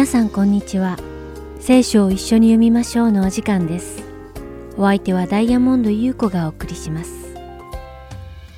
[0.00, 0.96] 皆さんこんにちは。
[1.58, 4.02] 聖書を一緒に読みましょうのお時間です。
[4.78, 7.34] お相手はダイヤモンド優子がお送りします。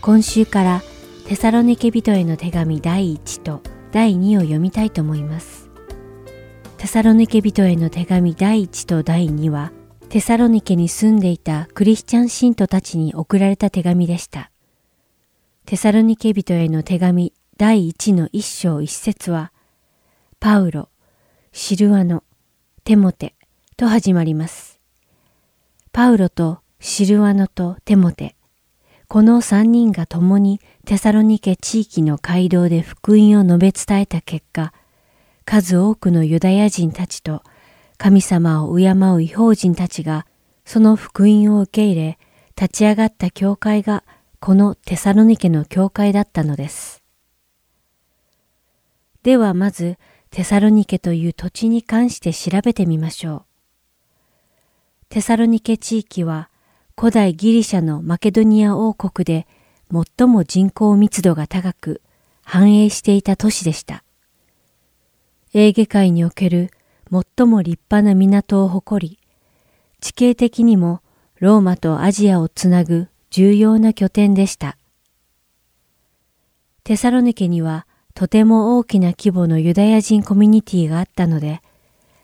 [0.00, 0.82] 今週から
[1.26, 5.68] テサロニケ人への手紙第1と第2を読みたいと思います。
[6.76, 9.72] テサロニケ人への手紙第1と第2は
[10.10, 14.52] テサロニケに住んでいたクリスチャン信徒たちに送られた手紙でした。
[15.66, 19.50] テサロニケ人への手紙第1の1章1節は
[20.38, 20.88] パウロ、
[21.54, 22.24] シルワノ、
[22.82, 23.34] テモテ
[23.76, 24.80] と始まります。
[25.92, 28.36] パウロとシルワノとテモテ、
[29.06, 34.72] この三人が共にテサロニケ地域の街道で福音を述べ伝えた結果、
[35.44, 37.42] 数多くのユダヤ人たちと
[37.98, 40.26] 神様を敬う違法人たちが
[40.64, 42.18] その福音を受け入れ
[42.58, 44.04] 立ち上がった教会が
[44.40, 47.02] このテサロニケの教会だったのです。
[49.22, 49.98] ではまず
[50.32, 53.42] テサロニケという土地に関して調べてみましょう。
[55.10, 56.48] テサロニケ地域は
[56.98, 59.46] 古代ギリシャのマケドニア王国で
[59.92, 62.00] 最も人口密度が高く
[62.44, 64.04] 繁栄していた都市でした。
[65.52, 66.70] エーゲ海における
[67.10, 69.18] 最も立派な港を誇り、
[70.00, 71.02] 地形的にも
[71.40, 74.78] ローマとアジアをつなぐ重要な拠点でした。
[76.84, 81.62] テサロニケにはとても大きな規模のユダヤ人コミュニティがあったので、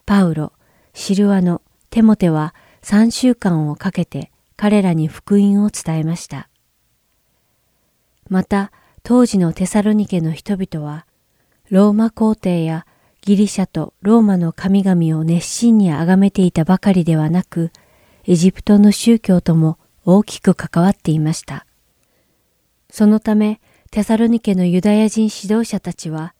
[0.06, 0.52] パウロ、
[0.94, 6.48] シルワノ、テモテは3週間をかけて彼らに福音を伝えました。
[8.28, 8.72] また、
[9.02, 11.06] 当時のテサロニケの人々は、
[11.70, 12.86] ローマ皇帝や
[13.22, 17.70] ギリシャとローマの神々を熱心に崇めていたばかりではなく、
[18.24, 21.64] エジプトの宗教とも大きく関わっていました。
[22.90, 23.60] そのため、
[23.90, 26.34] テサロニケのユダヤ人指導者たちは、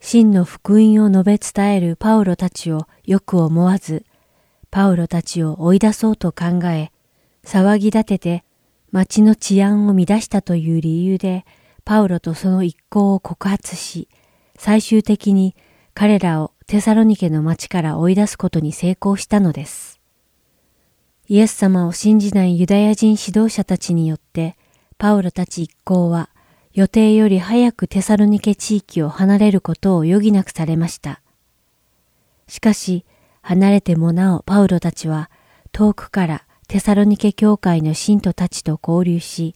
[0.00, 4.06] 真の福音を述べ伝えるパウロたちをよく思わず、
[4.70, 6.90] パウロたちを追い出そうと考え、
[7.44, 8.44] 騒ぎ立てて
[8.90, 11.44] 町の治安を乱したという理由で、
[11.84, 14.08] パウロとその一行を告発し、
[14.56, 15.54] 最終的に
[15.92, 20.00] 彼らをテサロニケの町から追い出すことに成功したのです。
[21.28, 24.56] イエス様を信じないユダヤ人指導者たちによって、
[24.96, 26.30] パウロたち一行は
[26.74, 31.20] 予定より早くテサロニケ地域を離れることを余儀なくされました。
[32.48, 33.04] しかし、
[33.42, 35.30] 離れてもなおパウロたちは
[35.72, 39.54] 遠くからテサロニケ教会の信徒たちと交流し、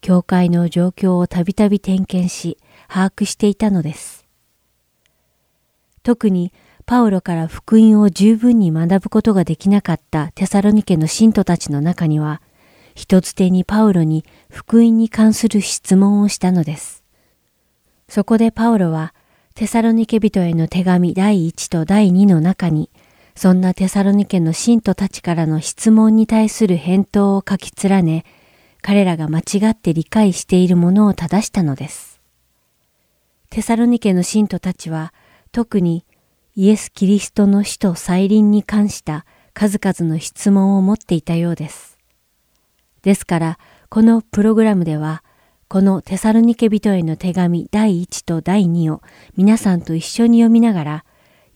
[0.00, 2.58] 教会の状況をたびたび点検し、
[2.88, 4.26] 把握していたのです。
[6.02, 6.52] 特に
[6.86, 12.40] パウロから福音を十分に学ぶことができなかったテサロニケの信徒たちの中には、
[12.96, 17.04] 人づてにパウロに福音に関する質問をしたのです。
[18.08, 19.12] そこでパウロは
[19.54, 22.88] テサロニケ人への手紙第1と第2の中に、
[23.34, 28.24] そんなテサロニケの信徒たちからの質問に対する返答を書き連ね、
[28.80, 29.42] 彼らが間違
[29.72, 32.18] って理解しているものを正したのです。
[33.50, 35.12] テサロニケの信徒たちは
[35.52, 36.06] 特に
[36.54, 41.95] イエス・キリストの死と再臨に関した数々の質問を持っていたようです。
[43.06, 43.58] ですから、
[43.88, 45.22] このプログラムでは、
[45.68, 49.00] このテサロニケ人への手紙第1と第2を
[49.36, 51.04] 皆さんと一緒に読みながら、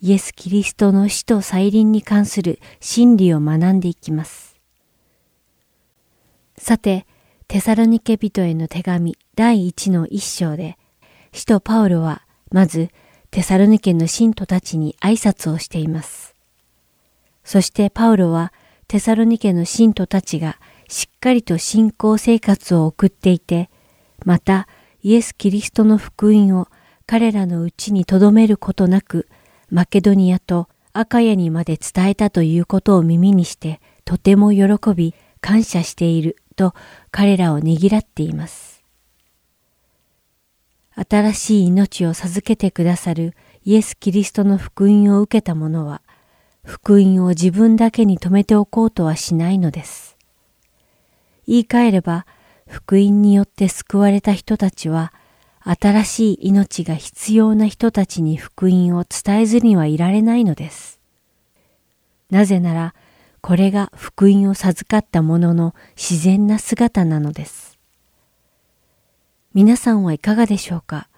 [0.00, 4.60] イエス・キリストの死と再臨に関する真理を学んでいきます。
[6.56, 7.04] さて、
[7.48, 10.78] テサロニケ人への手紙第1の1章で、
[11.32, 12.22] 使徒パウロは
[12.52, 12.90] まず
[13.32, 16.36] テサロニケの信徒たちに挨拶をしています。
[17.42, 18.52] そしてパウロは
[18.86, 20.60] テサロニケの信徒たちが
[20.90, 23.70] しっかりと信仰生活を送っていて、
[24.25, 24.66] また
[25.02, 26.66] イエス・キリストの福音を
[27.06, 29.28] 彼らのうちに留めることなく、
[29.70, 36.75] マケドニアとアカヤにまで伝えたということを耳にして、とても喜び、感謝していると
[37.10, 38.84] 彼らをねぎらっています。
[41.08, 43.34] 新しい命を授けてくださる
[43.64, 46.02] イエス・キリストの福音を受けた者は、
[46.64, 50.19] 福音を自分だけに留めておこうとはしないのです。
[51.50, 52.26] 言い換えれば、
[52.69, 55.12] 福音によって救われた人たちは、
[55.62, 61.00] 新しい命が必要な人たちに福音を伝えずにはいられないのです。
[62.31, 62.94] なぜなら、
[63.41, 67.81] これが福音を授かった者の自然な姿なのです。
[69.52, 71.08] 皆さんはいかがでしょうか？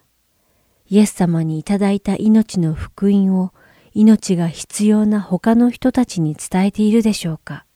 [0.89, 3.53] イエス様にいただいた命の福音を
[3.93, 7.67] 命が必要な他の人たちに伝えているでしょうか？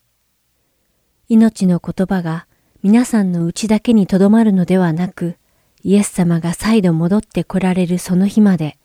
[1.29, 2.47] 命の言葉が
[2.85, 5.37] 皆さんのうちだけにとどまるのではなく、
[5.83, 8.79] イエス様が再度戻って来られるその日まで、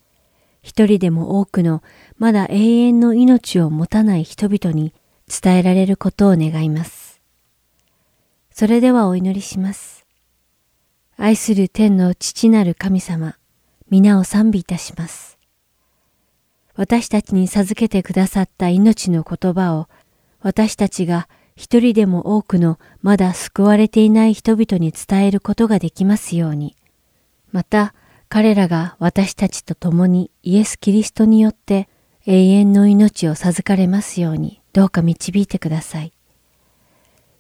[0.64, 1.84] 一人でも多くの
[2.18, 4.94] まだ永遠の命を持たない人々に
[5.28, 7.22] 伝えられることを願います。
[8.50, 10.08] それではお祈りします。
[11.18, 13.36] 愛する天の父なる神様、
[13.92, 15.38] 皆を賛美いたします。
[16.76, 19.88] 私たちに授けてくださった命の言葉を
[20.42, 26.76] 私たちが一人でも多くのまだ救われていない人々に伝えることができますように。
[27.52, 27.94] また
[28.30, 31.90] 彼らが私たちと共にイエス・キリストによって
[32.26, 36.14] 永遠の命を授かれますようにどうか導いてください。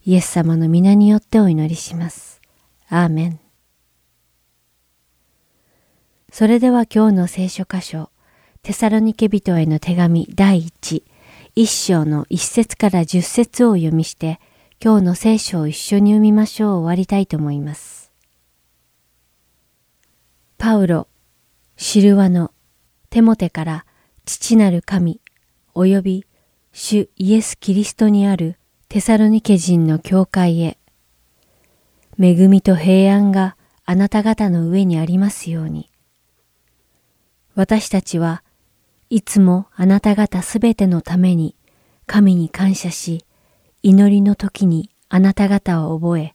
[0.03, 2.41] イエス様の皆によってお祈りします。
[2.89, 3.39] アーメン。
[6.31, 8.09] それでは今日の聖書箇所、
[8.63, 11.03] テサロニケ人への手紙第一、
[11.53, 14.39] 一章の一節から十節を読みして、
[14.81, 18.11] 今日の聖書を一緒に読みましょう終わりたいと思います。
[20.57, 21.07] パウロ、
[21.75, 22.51] シルワの、
[23.09, 23.85] テモテから
[24.23, 25.19] 父なる神、
[25.75, 26.25] 及び
[26.71, 28.57] 主イエス・キリストにある
[28.87, 30.77] テサロニケ人の教会へ、
[32.17, 35.89] 恵みと平安があなた方の上にありますように。
[37.55, 38.41] 私たちは
[39.11, 41.57] いつもあなた方すべてのために
[42.07, 43.25] 神に感謝し、
[43.83, 46.33] 祈りの時にあなた方を覚え、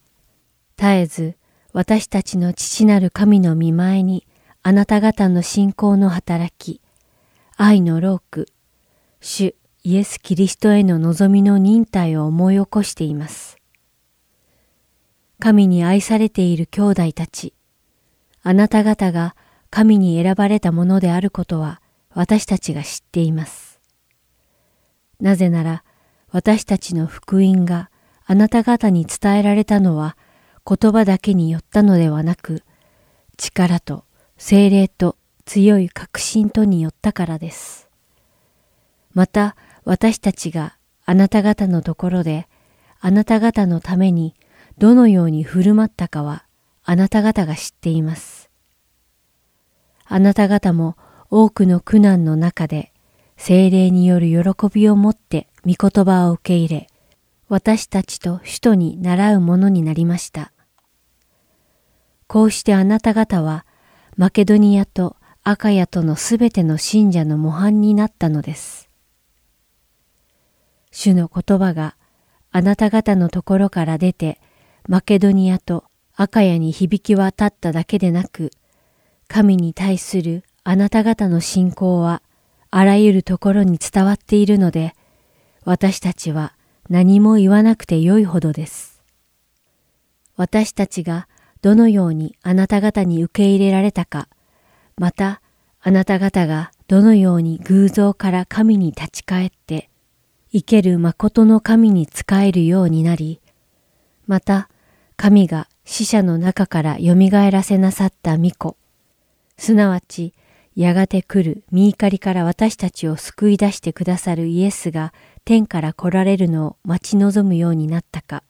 [0.76, 1.37] 絶えず
[1.73, 4.26] 私たちの父なる神の見前に
[4.62, 6.82] あなた方の信仰の働き、
[7.56, 8.46] 愛のローク、
[9.23, 13.56] 主イエス・キリストへの望みの忍耐を思い起こしています。
[15.38, 17.55] 神に愛されている兄弟たち、
[18.43, 19.34] あなた方が
[19.70, 21.81] 神に選ばれたものであることは
[22.17, 23.79] 私たちが知っています。
[25.21, 25.85] なぜなら
[26.31, 27.91] 私たちの福音が
[28.25, 30.17] あなた方に伝えられたのは
[30.67, 32.63] 言葉だけによったのではなく
[33.37, 34.05] 力と
[34.39, 37.91] 精霊と強い確信とによったからです。
[39.12, 39.55] また
[39.85, 42.49] 私たちがあなた方のところで
[42.99, 44.35] あなた方のために
[44.79, 46.47] どのように振る舞ったかは
[46.83, 48.49] あなた方が知っています。
[50.07, 50.97] あなた方も
[51.31, 52.93] 多くの苦難の中で
[53.37, 56.87] 精霊による喜びをもって御言葉を受け入れ、
[57.49, 60.52] 私たちと首都に習うものになりました。
[62.26, 63.64] こうしてあなた方は
[64.17, 68.88] マケドニアとアカヤとのすべての信者の模範になったのです。
[70.90, 71.96] 主の言葉が
[72.50, 74.40] あなた方のところから出て
[74.88, 75.84] マケドニアと
[76.14, 78.50] アカヤに響き渡っただけでなく、
[79.28, 82.23] 神に対するあなた方の信仰は
[82.73, 84.96] あらゆるところに伝わっているので、
[85.64, 86.54] 私たちは
[86.90, 89.00] 何も言わなくてよいほどです。
[90.35, 91.28] 私たちが
[91.62, 94.26] どのようにあなた方に受け入れられたか、
[94.96, 95.40] また
[95.82, 99.88] あなた方がどのように偶像から神に立ち返って、
[100.50, 103.40] 生ける誠の神に仕えるようになり、
[104.26, 104.68] また
[105.16, 107.14] 神が死者の中から蘇
[107.52, 108.76] らせなさった御子、
[109.58, 110.35] すなわち
[110.76, 115.14] やがて来る見怒りから私たちを救い出してくださるイエスが
[115.47, 118.42] 天から来られるのを待ち望むようになったか、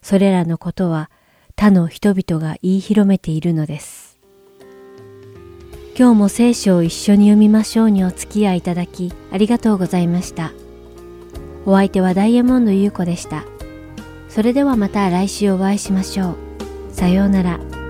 [0.00, 1.10] それらのことは
[1.54, 4.18] 他の人々が言い広めているのです。
[5.96, 10.52] 今日も聖書を一緒に読みましょうにお付き合いいただきありがとうございました。
[11.66, 13.44] お相手はダイヤモンド優子でした。
[14.30, 16.36] それではまた来週お会いしましょう。
[16.94, 17.81] さようなら。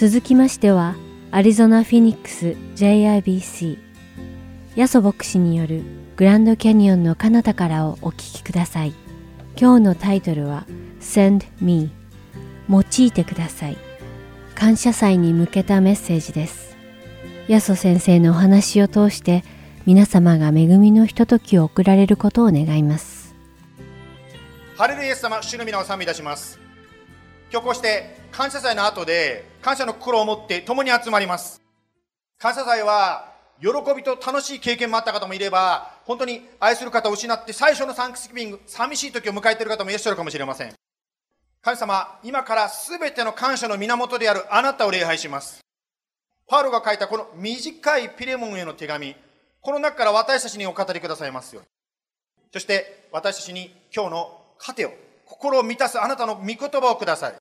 [0.00, 0.96] 続きましては、
[1.30, 3.76] アリゾナ・フィニックス JIBC
[4.74, 5.82] ヤソ牧師による
[6.16, 8.94] グランドキャニオンの彼方からをお聞きください。
[9.60, 10.66] 今日のタイトルは
[11.02, 11.90] Send Me
[12.70, 13.76] 用いてください。
[14.54, 16.78] 感謝祭に向けたメッセージです。
[17.46, 19.44] ヤソ先生のお話を通して
[19.84, 23.34] 皆様が恵みのひとときを送られることを願います。
[24.78, 26.58] ハレルイエス様、主の皆を賛美いたします。
[27.52, 31.60] 今日こうして感謝祭の後で感謝の心を持って共に集まります。
[32.38, 40.74] 感謝祭は喜びと楽しい経験もあった方もいれば、本当に愛する方を失って最初のサンクスギビング、寂しい時を迎えている方もいらっしゃるかもしれません。
[41.60, 45.60] 神様、今から全ての感謝の源であるあなたを礼拝します。
[46.46, 49.14] パウロが書いたこの短いピレモンへの手紙、
[49.60, 51.60] この中から私たちにお語りくださいますよ。
[52.50, 54.92] そして私たちに今日の糧を
[55.26, 57.34] 心を満たすあなたの御言葉をください。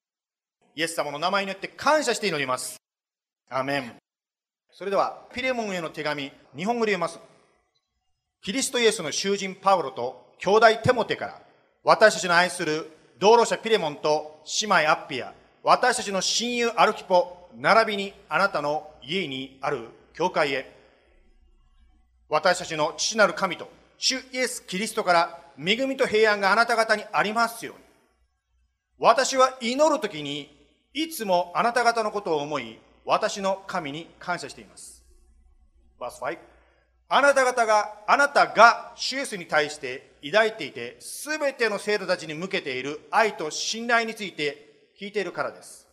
[0.79, 2.79] イエス様の名前によって感謝して祈ります。
[3.49, 3.91] アメン。
[4.71, 7.19] それでは、ピレモンへの手紙、日本語で読みます。
[8.41, 11.41] キリストイエスの囚人パウロと兄弟テモテから、
[11.83, 15.33] 私たちの愛する道路者ピレモンと姉妹アッピア、
[15.63, 20.73] 私たちの親友アルキポ、並びにあなたの家にある教会へ、
[22.29, 27.81] 私たちの父なる神と主イエス・キリストから恵みと平安があなた方にありますように。
[28.97, 30.57] 私は祈るときに、
[30.93, 35.03] いつもあなた方のことを思い、私の神に感謝しています。
[35.99, 36.37] 5
[37.11, 45.87] あなた方が、あなたが主イエスに対して抱いていて、すべての生徒たちに向けている愛と信頼について聞いているからです。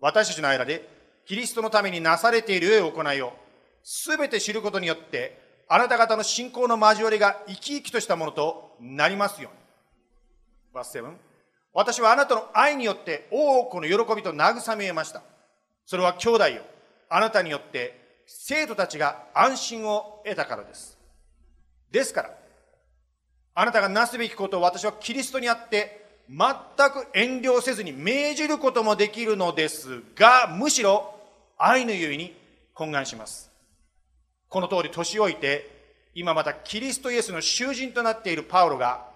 [0.00, 0.88] 私たちの間で、
[1.26, 3.32] キリストのためになされている良い行いを、
[3.82, 9.58] すべて知ることによって、あなた方の信仰の交わりが生き生きとしたものとなりますように。
[10.72, 11.27] バス7
[11.72, 15.22] 私はあなたの愛によって多くの喜びと慰めました。
[15.86, 16.62] それは兄弟よ。
[17.08, 20.98] あなたによって生徒たちが安心を得たからです。
[21.90, 22.30] ですから、
[23.54, 26.46] あなたがなすべきことを私はキリストにあって全
[26.90, 31.14] く遠慮せずに命じることもできるのですが、むしろ
[31.56, 32.36] 愛のゆえに
[32.74, 33.50] 懇願します。
[34.48, 39.08] この通り年老いて、今またキリストイエスの囚人となっているパウロが、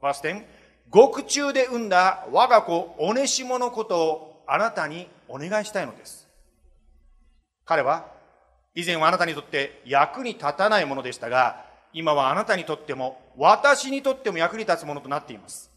[0.00, 0.44] バース10、
[0.90, 6.28] 獄中で産んだ我が子オネシモのことをあなたにお願いしたいのです。
[7.64, 8.06] 彼は
[8.74, 15.70] 以前はあなたにとって役に立たないものでしたが、今はあなたにとっても私にとっても役に立つものとなっています。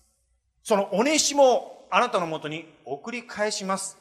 [0.63, 3.97] そのおねしもをあなたのもとに送り返します。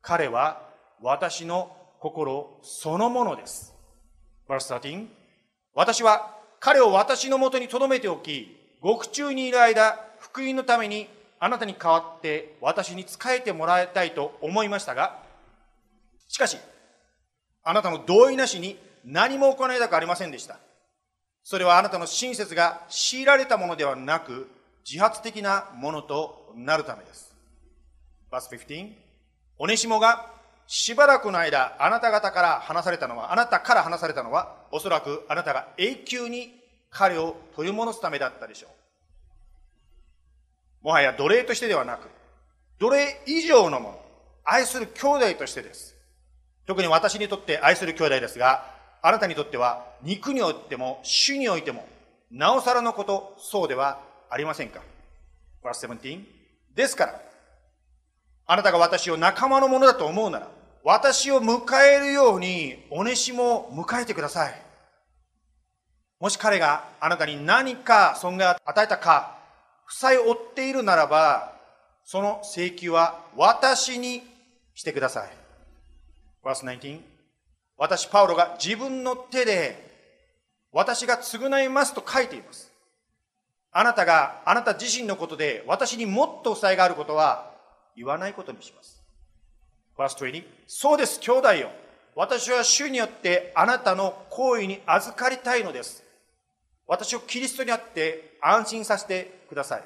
[0.00, 0.68] 彼は
[1.00, 3.74] 私の心そのものです。
[4.48, 5.06] Verse 13
[5.74, 11.08] 私は彼を私のもとに留めておき、獄中にいる間、福音のために
[11.40, 15.20] あなたに代わって私に仕えてもらいたいと思いましたが、
[16.28, 16.56] しかし、
[17.64, 20.58] あなたの同意なしに何も行いたくありませんでした。
[21.42, 24.48] それはあなたの親切が強いられたものではなく、
[24.88, 27.34] 自発的なものとなるためです。
[28.30, 28.92] Verse 15
[29.58, 30.30] オネシモが
[30.68, 36.54] しばらくの間、あなた方から話されたのは、あなたから話されたのは、おそらくあなたが永久に
[36.90, 38.81] 彼を取り戻すためだったでしょう。
[40.82, 42.08] もはや奴隷としてではなく、
[42.78, 44.00] 奴隷以上のもの、
[44.44, 45.96] 愛する兄弟としてです。
[46.66, 48.66] 特に私にとって愛する兄弟ですが、
[49.02, 51.86] あなたにとっては肉においても主においても、
[52.30, 54.80] なおさらのこと、そうではありませんか
[55.62, 56.24] ?Verse 17
[56.74, 57.20] ですから、
[58.46, 60.48] あなたが私を仲間のものだと思うなら、
[60.84, 64.54] 私を迎えるように、おねしも迎えてください。
[66.18, 69.41] もし彼があなたに何か損害を与えたか、
[69.84, 71.52] 負債を負っているならば、
[72.04, 74.22] その請求は私に
[74.74, 75.30] してください。
[76.44, 77.00] Verse 19
[77.76, 79.90] 私、パウロが自分の手で
[80.72, 82.72] 私が償いますと書いています。
[83.70, 87.50] あなたがあなた自身のことで私にもっと負債があることは
[87.96, 89.02] 言わないことにします。
[89.96, 91.70] Verse 20そうです、兄弟よ。
[92.14, 96.04] 私は主によってあなたの行為に預かりたいのです。
[96.86, 99.84] 私をキリストにあって安心させてください。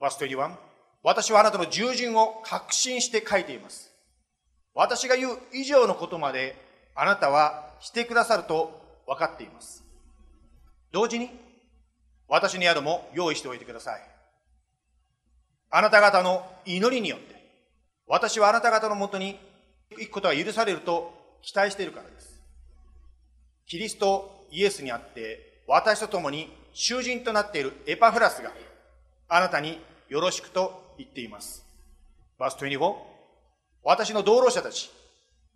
[0.00, 0.50] Verse 21
[1.02, 3.92] 私はあなたの従順を確信して書いています。
[4.74, 6.56] 私が言う以上のことまで
[6.96, 9.84] あなたはしてくださると分かっています。
[10.90, 11.30] 同時に
[12.26, 14.02] 私にあるも用意しておいてください。
[15.70, 17.36] あなた方の祈りによって、
[18.08, 19.38] 私はあなた方のもとに
[19.90, 22.40] 行くことが許されると期待しているからです。
[23.66, 28.52] キリストイエスにあって、私と共に囚人となっているエパフラスが
[29.28, 31.64] あなたによろしくと言っています。
[32.38, 32.94] バス25
[33.82, 34.90] 私の道路者たち、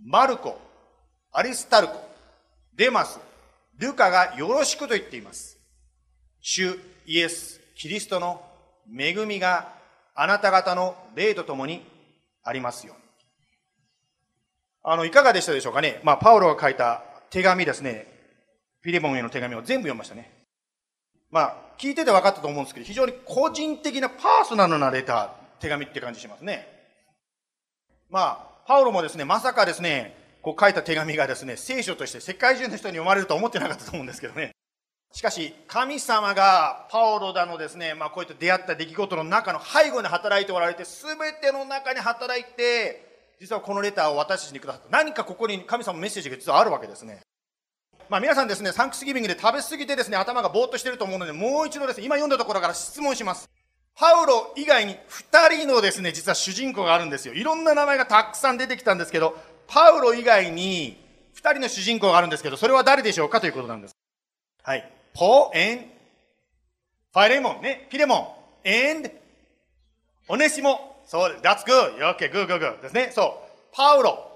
[0.05, 0.59] マルコ、
[1.33, 1.95] アリスタルコ、
[2.77, 3.19] デマス、
[3.77, 5.59] ルカがよろしくと言っています。
[6.41, 8.41] 主イエス、キリストの
[8.97, 9.75] 恵みが
[10.15, 11.85] あなた方の霊とともに
[12.43, 13.03] ありますように。
[14.83, 16.01] あの、いかがでしたでしょうかね。
[16.03, 18.07] まあ、パウロが書いた手紙ですね。
[18.83, 20.31] フィレモンへの手紙を全部読みましたね。
[21.31, 26.67] まあ、聞いてて分かったと思うんですけど、非常に個人的なパーソナルなレター、手紙って感じしますね。
[28.09, 34.53] まあ、パウロもですね、まさかですね、こう書いた手紙がですね、聖書として世界中の人に読まれると思ってなかったと思うんですけどね。
[35.13, 44.89] しかし、神様がパオロだのですね、まあこういった出会った出来事の中の背後に働いておられて、すべての中に働いて、実はこのレターを私たちにくださった。
[44.91, 47.21] 何かここに神様のメッセージが実はあるわけですね。
[48.11, 53.49] まあ皆さんですね、サンクスギビングで食べ過ぎてですね、頭がぼーっとしてると思うので、もう一度ですね、今読んだところから質問します。
[53.95, 57.35] パウロ以外に2人のですね、実は主人公があるんですよ。
[57.35, 61.01] いろんな名前がたくさん出てきたんですけど、パウロ以外に
[61.37, 63.95] 2人の主人公があるんですけど、それは誰でしょうかということなんです。
[64.65, 64.93] はい。
[65.15, 65.85] ポー、and、
[67.13, 69.09] ファイレモンね、ピレモン、and、
[70.27, 70.97] オネシモ。
[71.07, 71.97] そう、that's good.
[72.17, 72.83] Okay, good, good, good.
[72.83, 73.13] ですね。
[73.15, 73.51] そう。
[73.73, 74.30] パウロ。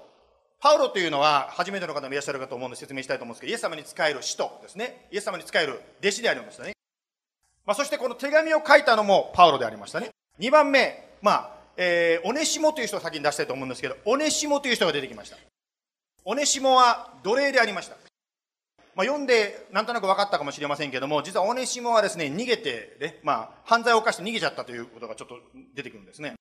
[0.65, 5.05] パウロというのは、初めての方もいらっしゃるかと思うので説明したいと思うんですけど、イエス様に仕える使徒ですね。
[5.11, 6.73] イエス様に仕える弟子でありましたね。
[7.67, 10.09] まあ、そしてこの手紙を書いたのもパウロでありましたね。
[10.39, 15.37] 2番目、まあ、えー、オネシモという人を先に出したいと思うんですけど、オネシモという人が出てきました。
[16.23, 17.97] オネシモは奴隷でありました。
[18.95, 25.35] まあ、読んでなんとなく分かったかもしれませんけども、実はオネシモはですね、逃げて、ね、まあ、犯罪を犯して逃げちゃったということがちょっと
[25.75, 26.33] 出てくるんですね。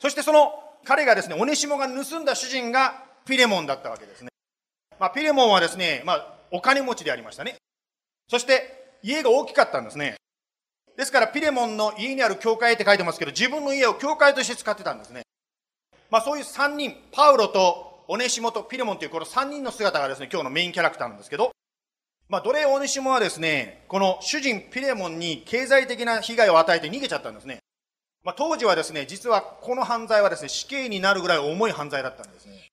[0.00, 0.52] そしてその
[0.84, 4.28] 彼がですね、オネシモが盗んだ主人がピレモンだったわけですね。
[4.98, 7.56] まあ、ピレモンはですね、まあ、お金持ちでありましたね。
[8.28, 10.16] そして家が大きかったんですね。
[10.96, 15.22] ですからピレモンの家にある教会って書いてますけど、自分の家を教会として使ってたんですね。
[16.10, 21.50] まあそういう3人、パウロとオネシモとピレモンというこの3人の姿がですね、今日のメインキャラクターなんですけど、
[22.28, 27.58] まあ、奴隷オネシモはですね、この主人ピレモンに経済的な被害を与えて逃げちゃったんですね。
[28.22, 32.68] まあ、当時はですね、実はこの犯罪はですね、死刑になるぐらい重い犯罪だったんですね。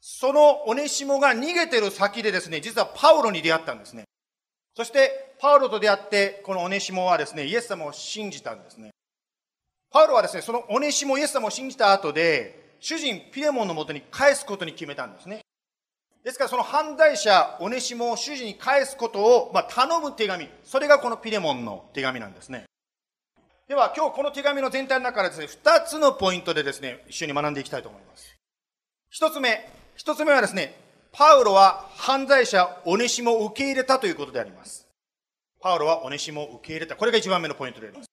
[0.00, 4.04] そのオネシモが逃げてる先でですね、実はパウロに出会ったんですね。
[4.74, 8.90] そして、パウロと出会って、このオネシモはですね、イエス様を信じたんですね。
[9.90, 15.42] パウロはですね、そのオネシモイエス様を信じた後で、主人ピレモンのもとに返すことに決めたんですね。
[16.24, 20.48] ですからその犯罪者、オネシモを主人に返すことを、まあ、頼む手紙。
[20.64, 22.64] それがこのピレモンの手紙なんですね。
[23.68, 28.36] では今日この手紙の全体の中からですね、二つのポイントでですね、一緒に学んでいきたいと思います。
[29.10, 29.68] 一つ目、
[30.00, 30.74] 一つ目はですね、
[31.12, 34.88] パウロは犯罪者オネシモを受け入れたということであります。
[35.60, 36.96] パウロはオネシモを受け入れた。
[36.96, 38.10] これが一番目のポイントであります。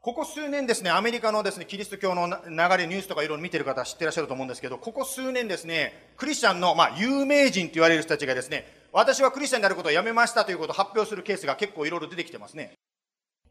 [0.00, 2.32] ここ数年ですね、アメリカのですね、キリスト教の流
[2.76, 12.74] れ、ニュースとかいろいろ見てる方知ってらっしゃると思うんですけど、ここ数年ですね、クリスチャンの、まあ、有名人と言われる人たちがですね、私はクリスチャンになることをやめましたということを発表するケースが結構いろいろ出てきてますね。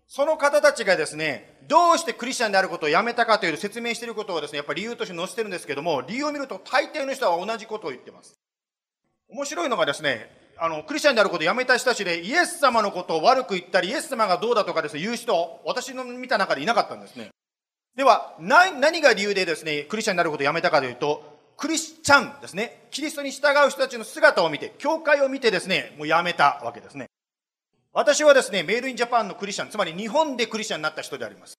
[0.07, 8.39] その方たちがですね、どうしてクリスチャンであることをやめたかという説明していることをですね、やっぱり理由として載せてるんですけども、理由を見ると大抵の人は同じことを言ってます。
[9.29, 17.29] 面白いのがですね、あの、クリスチャンであることをやめた人たちで、イエス様のことを悪く言ったり、イエス様がどうだとかですね、言う人、私の見た中でいなかったんですね。
[17.95, 27.07] では、何が理由でですね、クリスチャンになることをやめたかというと、クリスチャンですね、キリストに従う人たちの姿を見て、教会を見てですね、もうやめたわけですね。
[27.97, 31.55] 私はですね、メールインジャパンのクリスチャン、つまり日本でクリスチャンになった人であります。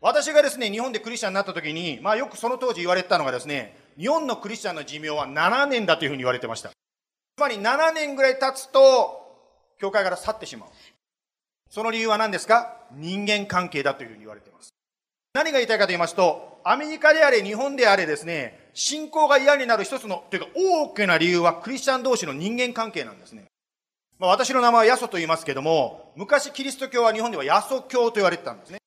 [0.00, 6.68] 私がですね、日本でクリスチャンになった時に、まあよくその当時言われてたのがですね、日本のクリスチャンの寿命は7年だというふうに言われてました。
[6.68, 6.72] つ
[7.40, 9.20] まり7年ぐらい経つと、
[9.80, 10.68] 教会から去ってしまう。
[11.68, 12.76] その理由は何ですか？
[12.92, 14.68] 人間関係だというふうに言われています。
[15.34, 23.46] 何が言いたいかと言いますと、アメリカであれ、日本であれですね、信仰が嫌になる一つの、というか大きな理由はクリスチャン同士の人間関係なんですね。
[24.18, 28.78] まあ、私の名前はヤソと言いますけども、昔キリスト教は日本ではヤソ教と言われてたんですね。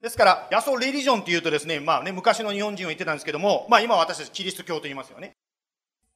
[0.00, 5.32] ですから、ヤソレリジョンって言うとですね、まあね、昔の日本人は言ってたんですけども、まあ今私たちキリスト教と言いますよね。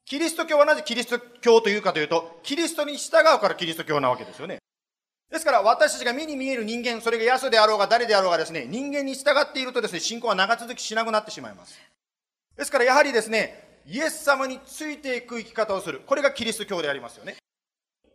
[0.05, 4.59] キリスト教はなぜキリスト教というかというと、キリストに従うからキリスト教なわけですよね。
[5.31, 11.77] ですから私たちが目に見える人間、それがヤスであろうが誰であろうがですね、人間に従っているとですね、信仰は長続きしなくなってしまいます。
[12.57, 16.01] ですからやはりですね、イエス様についていく生き方をする。
[16.07, 17.37] これがキリスト教でありますよね。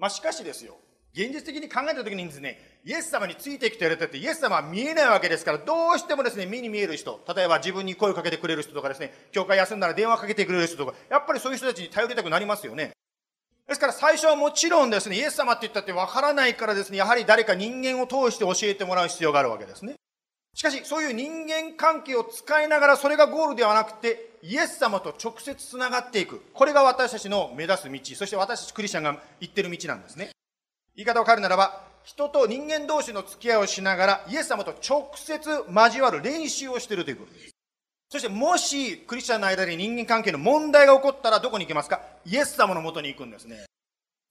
[0.01, 0.79] まあしかしですよ、
[1.13, 12.93] 現実的に考えた時にですね、イエス様についていくと言われてて、イエス様は見えないわけですから、どうしてもですね、目に見える人、例えば自分に声をかけてくれる人とかですね、教会休んだら電話かけてくれる人とか、やっぱりそういう人たちに頼りたくなりますよね。
[13.67, 19.93] ですから最初はもちろんですね、イエス様って言ったってわからないからですね、やはり誰か人間を通して教えてもらう必要があるわけですね。
[20.55, 26.41] しかし、そういう人間関係を使いながら、それがゴールではなくて、イエス様と直接つながっていく。
[26.53, 30.31] これが私たちの目指す道、そして私たちクリスチャンが行ってる道なんですね。
[30.95, 37.51] 言い方を変えるならば、人と人間同士の付き合いをしながら、イエス様と直接交わる練習をしているということです。
[38.09, 42.01] そして、もし、クリスチャンの間で人間関係の問題が起こったら、どこに行きますか？
[42.25, 43.65] イエス様のもとに行くんですね。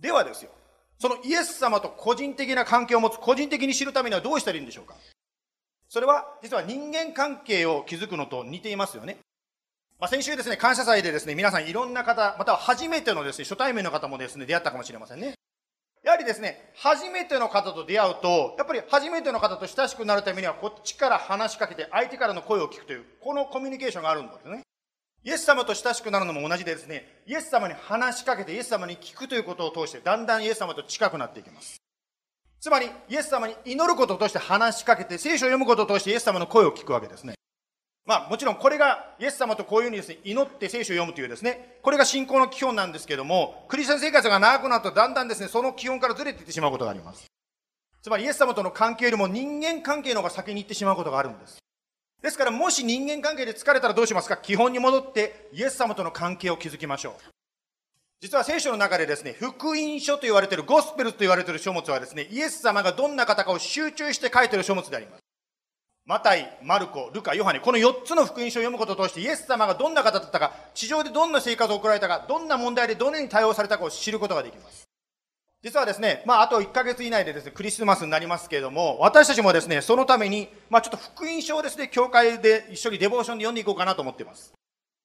[0.00, 0.50] ではですよ、
[0.98, 4.94] そのイエス様と個人的な関係を持つ、個人的に知るためにはどうしたらいいんでしょうか？
[5.88, 9.16] それは、実は人間関係を築くのと似ていますよね。
[10.00, 15.34] まあ、先週ですね、感謝祭でですね、皆さんいろんな方、または初めてのですね、初対面の方もですね、出会ったかもしれませんね。
[16.02, 24.62] やはりですね、初めての方と出会うと、やっぱり初めての方と親しくなるためには、こっちから話しかけて、相手からの声を聞くという、このコミュニケーションがあるんですね。
[25.22, 31.76] イエス様と親しくなるのも同じでですね、イエス様に話しかけて、イエス様に聞くということを通して、だんだんイエス様と近くなっていきます。
[32.58, 37.34] つまり、イエス様に祈ることを通して話しかけて、聖書を読むことを通してイエス様の声を聞くわけですね。
[38.10, 47.26] まあもちろんこれがイエス様とこういうふうにですね、祈って聖書を読むというですね、これが信仰の基本なんですけども、クリスチャン生活が長くなるとだんだんですね、その基本からずれていってしまうことがあります。
[48.02, 51.58] つまりイエス様との関係よりも人間関係の方が先に行ってしまうことがあるんです。
[52.20, 54.36] ですからもし人間関係で疲れたらどうしますか？
[54.36, 57.12] 基本に戻ってイエス様との関係を築きましょう。
[58.20, 65.20] 実は聖書の中でですね、福音書と言われている、ゴスペルと言われている書物はですね、イエス様がどんな方かを集中して書いている書物であります。
[66.10, 74.88] マタイ、マルコ、ルカ、ヨハネ、この4つの福音書を読むことを通して、イエス様がどんな方だったか、地上でどんな生活を送られたか、どんな問題でどのように対応されたかを知ることができます。
[75.62, 84.52] 実はですね、まあ、あと1ヶ月以内でですね、クリスマスになりますけれども、私たちもですね、そのために、まあ、ちょっと福音書をですね、教会で一緒にデボーションで読んでいこうかなと思っています。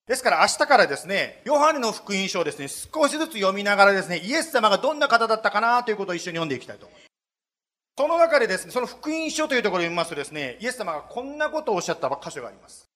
[0.07, 7.04] ですから明日からですね、ヨハネの福音書をですね、少しずつ読みながらですね、イエス様がどんな方だったかなということを一緒に読んでいきたいと思います。
[7.97, 12.89] その中でですね、その福音書というところを読みますとですね、イエス様がこんなことをおっしゃった箇所があります。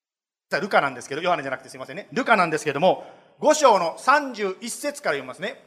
[0.61, 2.09] ルカなんですけど、ヨハネじゃなくてすいませんね。
[2.11, 3.05] ルカなんですけども、
[3.39, 5.63] 5章の31節から読みますね。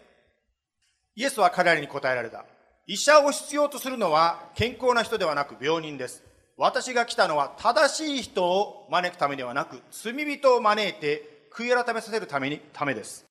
[1.15, 2.45] イエスは彼らに答えられた。
[2.87, 6.23] 医者を必要とするのは健康な人ではなく病人です。
[6.59, 13.25] 私が来たのは正しい人を招くためではなく、罪人を招いて悔い改めさせるために、ためです。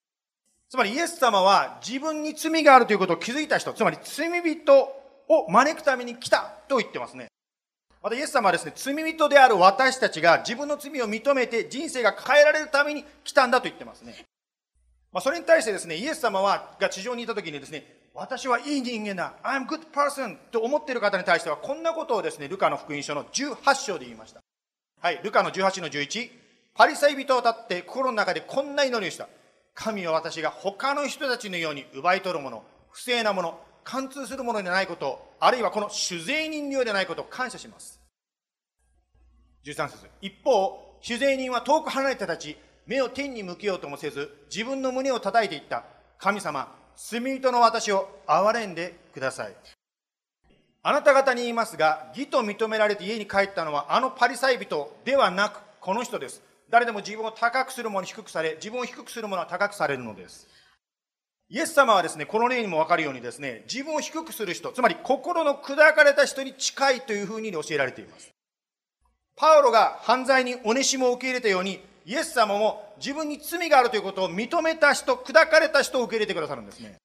[0.68, 5.01] つまりイエス様は自分に罪があるということを気づいた人、つまり罪人
[5.32, 7.28] を招くために来たと言ってますね。
[8.02, 14.24] またイエス様はですね、罪人である私たちが自分の罪を認めて人生が変えられるために来たんだと言ってますね。
[15.12, 24.40] まあ、それに対してですね、イエス様は、が地上にいた時にですね、私はいい人間だ、I'm good person と思っている方に対しては、こんなことをですね、ルカの福音書の18章で言いました。
[25.00, 26.30] はい、ルカの18の11、
[26.74, 29.28] パリサイ人を立って心の中でこんな祈りをした。
[29.74, 38.00] 神は私が他の人たちのように奪い取るもの、不正なもの、貫通するものでないこと、あるいはこの酒税人のよでないことを感謝します。
[39.64, 45.84] 13節一方、酒税人は遠く離れて立ち、目を天に向けようともせず、自分の胸を叩いていった。
[46.18, 49.54] 神様、罪人の私を憐れんでください。
[50.84, 56.42] あなた方に言いますが、義と認められて家に帰ったのはあのパリサイ人ではなく、この人です。
[56.70, 60.48] 誰でも自分を高くする者に低くされ、自分を低くする者は高くされるのです。
[61.52, 68.30] イエス様はですね、この例にもわかるようにですね、自分を低くする人、つまり心の砕かれた人に近いというふうに教えられています。
[69.36, 76.96] パウロが犯罪におねしも受け入れたように、イエス様も自分に罪があるということを認めた人、砕かれた人を受け入れてくださるんですね。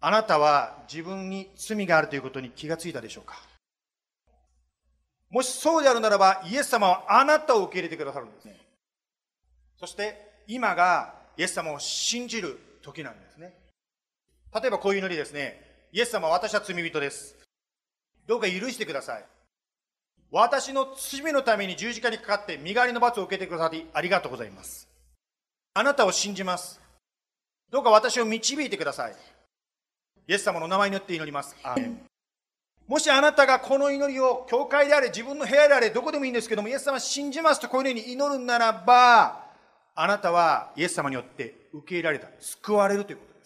[0.00, 3.40] あなたは自分に罪があるということに気がついたでしょうか？
[5.30, 8.54] もしそうであるならば、イエス様はあなたを受け入れてくださるんですね。
[9.80, 13.54] そして今がイエス様を信じる時なんですね。
[14.54, 15.60] 例えばこういう祈りですね。
[15.92, 17.36] イエス様、私は罪人です。
[18.26, 19.24] どうか許してください。
[20.30, 24.88] 私の罪のために十字架にかかって身代わりの罰を受けてくださりありがとうございます。
[25.74, 26.80] あなたを信じます。
[27.70, 29.14] どうか私を導いてください。
[30.26, 31.56] イエス様の名前によって祈ります。
[31.62, 32.00] アーメン。
[32.86, 39.46] もしあなたがこの祈りを教会であれ、自分の部屋であれ、どこでもいいんですけども、イエス様信じますとこういうふうに祈るならば、
[39.94, 43.37] あなたはイエス様によって受け入れられた、救われるということ。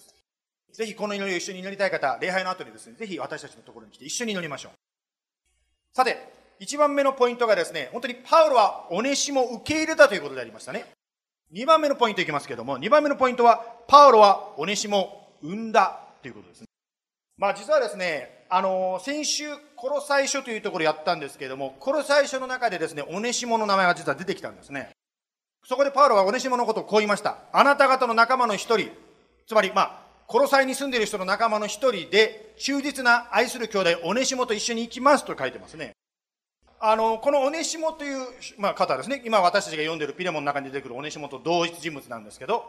[0.72, 4.72] ぜひこの祈りを一緒に祈りたい方、礼拝の後にですね、ぜひ私たちのところに来て一緒に祈りましょう。
[5.94, 10.86] さて、一番目のポイントがですね、本当にパウロはおねしも受け入れたということでありましたね。
[11.50, 16.66] 二番目のポイントいきますけども、二番目のポイントは、パウロはおねしも生んだということですね。
[17.36, 19.44] まあ実はですね、あの、先週、
[19.76, 24.90] コロサイ書というところやったんですけども、コロサイ書の中でですね、おねしもの名前が実は出てきたんですね。
[25.64, 27.38] そこでパウロはオネシモのことをこう言いました。
[27.52, 28.90] あなた方の仲間の一人、
[29.46, 30.01] つまり、まあ、
[30.32, 35.92] コロサイに住んでいる人の仲間の一人で、忠実な愛する兄弟、オネシモと一緒に行きますと書いてますね。
[36.80, 39.20] あの、このオネシモという、まあ、方ですね。
[39.26, 42.64] 今私たちが読んでいるピレモンの中に出てくるオネシモと同一人物なんですけど、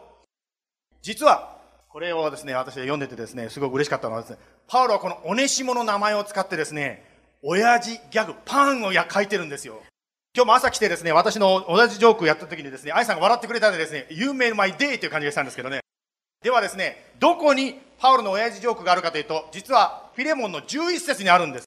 [1.00, 1.56] 実は、
[1.88, 7.02] これをですね、私が読んでてですね、すごく嬉しかったのはですね、パウロはこのオネシモの名前を使ってですね、
[7.42, 9.80] 親父ギャグ、パンをや書いてるんですよ。
[10.34, 15.80] 今日も朝来てですね、私の同じジョークをやった時にですね、愛さんが笑ってくれたんでですね、You made my day という感じがしたんですけどね。
[16.44, 21.64] ではですね、どこにパウロの親父ジョークがあるかというと、実はフィレモンの11節にあるんです。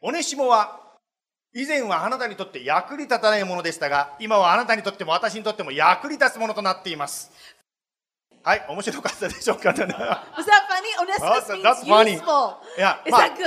[0.00, 0.80] オネシモは、
[1.54, 7.30] 以前はあなたにとって役に立たないものでしたが、今はあなたにとっても私にとっても役に立つものとなっています。
[8.42, 9.70] はい、面白かったでしょうか？
[9.70, 9.86] Was that
[10.68, 10.88] funny?
[10.98, 12.56] Onesimus means useful.
[12.76, 13.46] Yeah, Is that good?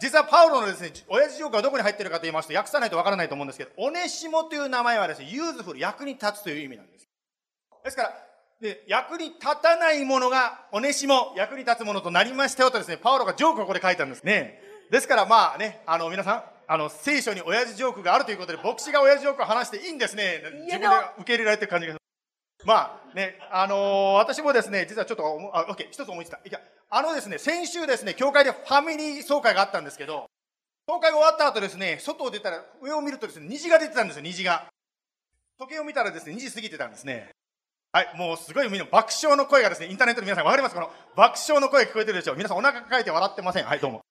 [0.00, 7.06] 実はパウロのですね、親父ジョークはどこに入っているかと言いますと、訳さないとわからないと思うんですけど、オネシモという名前はですね、 useful、役に立つという意味なんです。
[7.84, 8.25] ですから、
[8.60, 14.60] で役に立たないものが、オネシモ、役に立つものとなりましたよとですね、パウロがジョークをここで書いたんですね。
[14.90, 20.42] ですからまあね、あの皆さん、あの聖書に親父ジョークがあるということで、牧師が親父ジョークを話していいんですね。
[20.64, 21.96] 自分で受け入れられてる感じが。
[22.64, 26.38] まあね、あのー、私もですね、実はちょっと、あ、オッケー、一つ思いついた。
[26.38, 30.26] いや、あのですね、先週ですね、教会でファミリー総会があったんですけど、
[30.88, 34.66] 総会が終わった後ですね、外を出たら、上を見るとですね、虹が出てたんですよ、虹が。
[35.58, 37.30] 時計を見たらですね、2時過ぎてたんですね。
[37.96, 40.74] はい、もうすごいみんな爆笑の声がですね、インターネットの皆さんわかります？
[40.74, 42.36] この爆笑の声が聞こえてるでしょう？
[42.36, 43.64] 皆さんお腹抱えて笑ってません。
[43.64, 44.02] はい、どうも。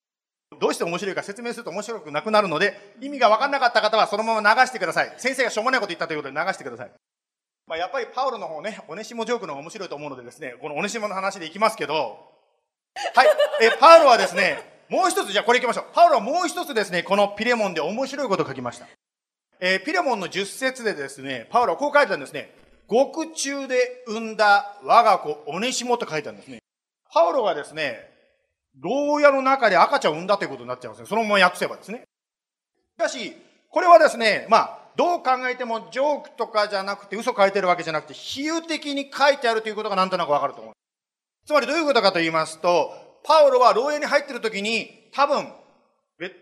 [0.60, 5.14] どうして面白いか説明すると面白くなくなるので、意味が分かんなかった方はそのまま流してください。
[5.18, 6.92] 先生がしょうもないこと言ったということで流してください。
[7.68, 12.18] まあ、やっぱりパウロの方ね、オネシモジョークの方が面白いと思うのでですね、このオネシモの話でいきますけど、
[13.14, 13.28] はい、
[13.62, 15.86] え、パウロはですね、もう一つ、じゃあこれいきましょう。
[15.94, 18.88] パウロはもう一つですね、このピレモンで面白いことを書きました。
[19.60, 22.65] えー、ピレモンの10節でですね、パウロはこう書いてたんですね。
[22.88, 26.60] 獄中で産んだ我が子、オネシモと書いてあるんですね。
[27.12, 28.10] パウロがですね、
[28.82, 31.08] 牢屋の中で赤ちゃんを産んだということになっちゃうんですね。
[31.08, 32.04] そのまま訳せばですね。
[32.98, 33.34] しかし、
[33.72, 40.74] これはですね、まあ、どう考えてもジョークとかじゃなくて嘘書いてるわけじゃなくて、比喩的に書いてあるということがなんとなくわかると思う。
[41.46, 42.94] つまりどういうことかと言いますと、
[43.24, 45.52] パウロは牢屋に入ってる時に、多分、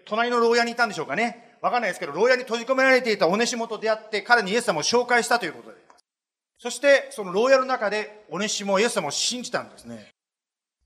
[0.06, 1.58] 隣の牢屋にいたんでしょうかね。
[1.62, 5.83] わかんないですけど、牢屋に閉じ込められていたオネシモと出会って、彼にイエス様を紹介したということです。
[6.64, 10.14] そして、その牢屋の中で、オネシモ、イエス様を信じたんですね。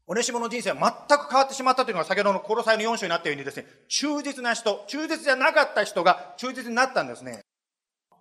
[0.08, 7.42] オネシモの人生は全く変わってしまったというのが先ほどの殺されの4章になったようにですね、忠実な人、忠実じゃなかった人が忠実になったんですね。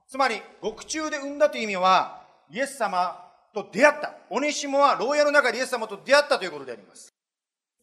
[0.07, 4.13] つまり、獄中で産んだという意味は、イエス様と出会った。
[4.29, 7.09] オネシモは牢屋の中でイエス様と出会ったということであります。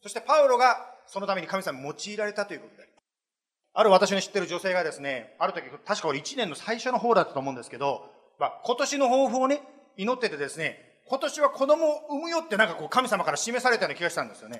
[0.00, 3.04] そしてパウロがそのために神様に用いられたということであります。
[3.72, 9.60] ある私の知ってる女性がですね、ある時、確かこれ1年の最初の方だったと思うんですけど、まあ、今年の抱負をね、
[9.96, 14.58] 祈っててですね、今年は子供を産むよってなんかこう神様から示されたような気がしたんですよね。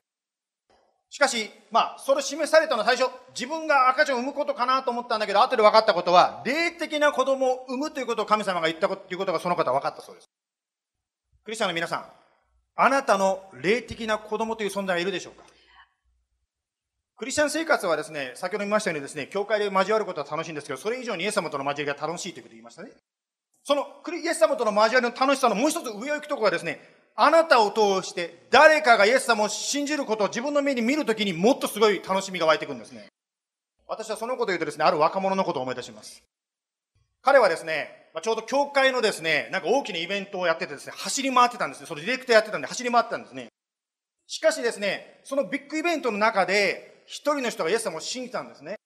[1.10, 10.28] しかし、まあ、それ示されたのは最初、自分が赤ちゃんを産むことかなと思ったんだけど、後で分かったことは、霊的な子供を産むということを神様が言ったこということがその方は分かったそうです。
[11.44, 12.06] クリスチャンの皆さん、
[12.76, 15.44] あなたの霊的な子供という存在はいるでしょうか？
[17.16, 22.90] クリスチャン生活はですね、先ほど見ましたようにですね、教会で交わることは楽しいんですけど、それ以上にイエス様との交わりが楽しいということを言いましたね。
[23.64, 26.80] そのクリイエス様との交わりの楽しさのもう一つ上を行くところはですね、
[27.16, 33.06] あなたを通して誰かがイエス様を信じることを自分の目に見るときにもっとすごい楽しみが湧いてくるんですね。
[33.86, 36.22] 私はそのことを言うとですね、ある若者のことを思い出します。
[37.22, 41.86] 彼はですね、ちょうど教会のですね、なんか大きなイベントをやっててですね、走り回ってたんですね。
[41.86, 43.48] そのディレクターやってたんで走り回ってたんですね。
[44.26, 48.76] しかしですね、そのビッグイベントの中で、一人の人がイエス様を信じたんですね。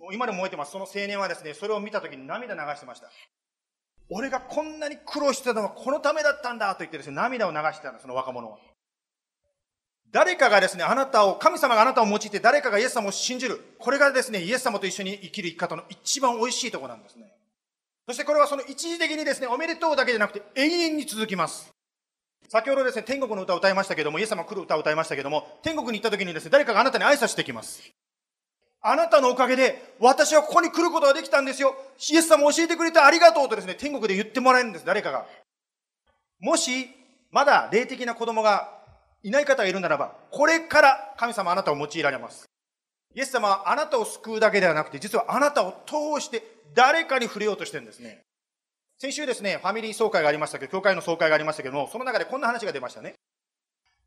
[0.00, 0.72] もう今でも覚えてます。
[0.72, 3.10] その青年はですね、それを見たときに涙流してました。
[4.10, 8.58] 俺がこんなに苦労してたのはこのためだったんだと言ってですね、涙を流してたんです、その若者は。
[10.10, 13.60] 誰かがですね、あなたを、神様があなたを用いて誰かがイエス様を信じる。
[13.78, 17.30] これがですね、イエス様と一緒に生きる生き方の一番美味しいとこなんですね。
[18.06, 21.70] そしてこれはその一時的にですね、おめでとうだけじゃなくて永遠に続きます。
[22.48, 27.82] 先ほどですね、天国の歌を歌いましたけども、イエス様来る歌を歌いましたけども、天国に行った時にですね、誰かがあなたに挨拶してきます。
[28.80, 31.74] あなたのおかげで、私はここに来ることができたんですよ。
[32.10, 35.26] イエス様教えてくれてありがとうとですね、天国で言ってもらえるんです、誰かが。
[36.40, 36.88] もし、
[37.30, 38.78] まだ霊的な子供が
[39.22, 42.48] いない方がいるならば、これから神様あなたを用いられます。
[43.14, 46.42] イエス様はあなたを救うだけではなくて、実はあなたを通して
[46.74, 48.22] 誰かに触れようとしてるんですね。
[49.00, 53.14] 先週ですね、ファミリー総会がありましたけど、教会の総会がありましたけども、その中でこんな話が出ましたね。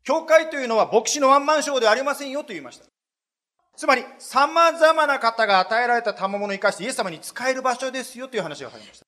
[0.04, 2.86] 教会というのは牧師のワンマンショーではありませんよと言いました。
[3.76, 9.06] つまり、様々な方が与えられた賜物を生かしてイエス様に使える場所ですよという話が入りました。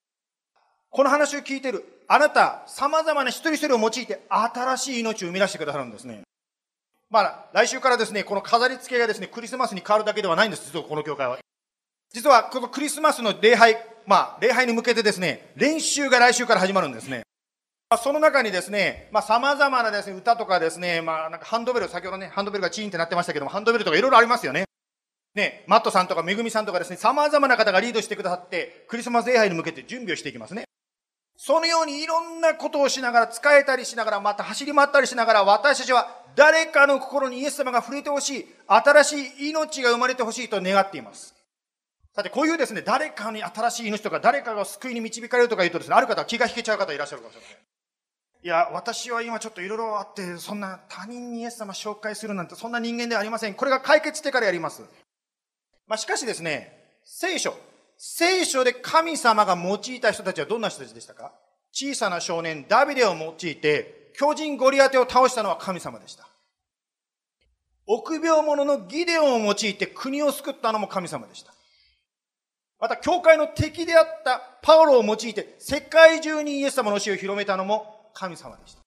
[0.90, 6.22] この話を聞いている、あなた、様々な一人一人を用いて新しい命を生み出してくださるんですね。
[7.10, 11.38] まあ、来週からですね、この飾り付けがですね、クリスマスに変わるだけではないんです、実はこの教会は。
[12.12, 17.22] 実は、このクリスマスの礼拝、まあ、礼拝に向けてですね、練習が来週から始まるんですね。
[17.94, 24.64] まその中にですね、まあ、様々なですね、歌とかですね、まあ、なんかハンドベル、先ほどね、ハンドベルがチーンってなってましたけども、ハンドベルとかいろいろありますよね。
[25.34, 30.64] ね、マットさんとかめぐみさんとかですね、様々な方がリードしてくださって、クリスマス礼拝に向けて準備をしていきますね。
[31.36, 41.34] そのようにいろんなことをしながら、使えたりしながら、また走り回ったりしながら、私たちは誰かの心にイエス様が触れてほしい、新しい命が生まれてほしいと願っています。
[42.14, 47.73] さて、こういうですね、誰かに新しい命とか、誰かが救いに導かれるとか言うとですね、ある方は気が引けちゃう方いらっしゃるかもしれません。
[48.44, 53.54] いや、私は今ちょっといろいろあって、そんな他人にイエス様紹介するなんて、そんな人間ではありません。
[53.54, 54.82] これが解決してからやります。
[55.86, 57.54] まあ、しかしですね、聖書、
[57.96, 61.32] 聖書で神様が用いた人たちはどんな人たちでしたか？
[61.72, 66.28] 小さな少年ダビデを用いて、巨人ゴリアテを倒したのは神様でした。
[67.86, 71.54] 臆病者のギデオンを用いて国を救ったのも神様でした。
[72.78, 78.80] また、教会の敵であったパウロを用いて、世界中にイエス様の教えを広めたのも神様でした。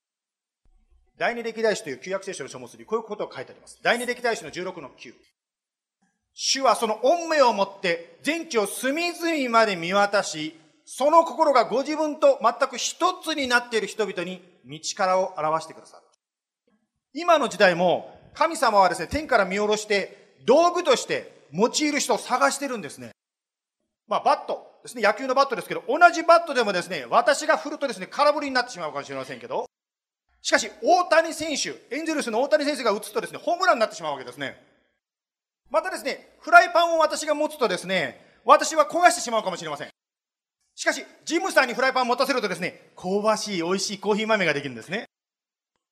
[1.18, 3.80] 第二歴代史という旧約聖書の書物にこういうことが書いてあります。
[3.84, 5.14] 第二歴代史の16の9。
[6.34, 10.56] 主はその恩命をもって全地を隅々まで見渡し、
[10.86, 16.04] その心がご自分と全く一つになっている人々に道からを表してくださる。
[17.14, 23.10] 今の時代も神様はですね、天から見下ろして道具として用いる人を探してるんですね。
[24.08, 29.66] まあ、バットですね、野球のバットですけど、同じバットでもですね、私が振るとですね、空振りになってしまうかもしれませんけど、
[30.42, 34.62] しかし、大谷選手、エンゼルスの大谷選手が打つとですね、ホームランになってしまうわけですね。
[35.70, 39.90] またですね、フライパンを私が持つとですね、私は焦がしてしまうかもしれません。
[40.76, 45.06] しかし、ジムさんにフライパンを持たせるとですね、香ばしい美味しいコーヒー豆ができるんですね。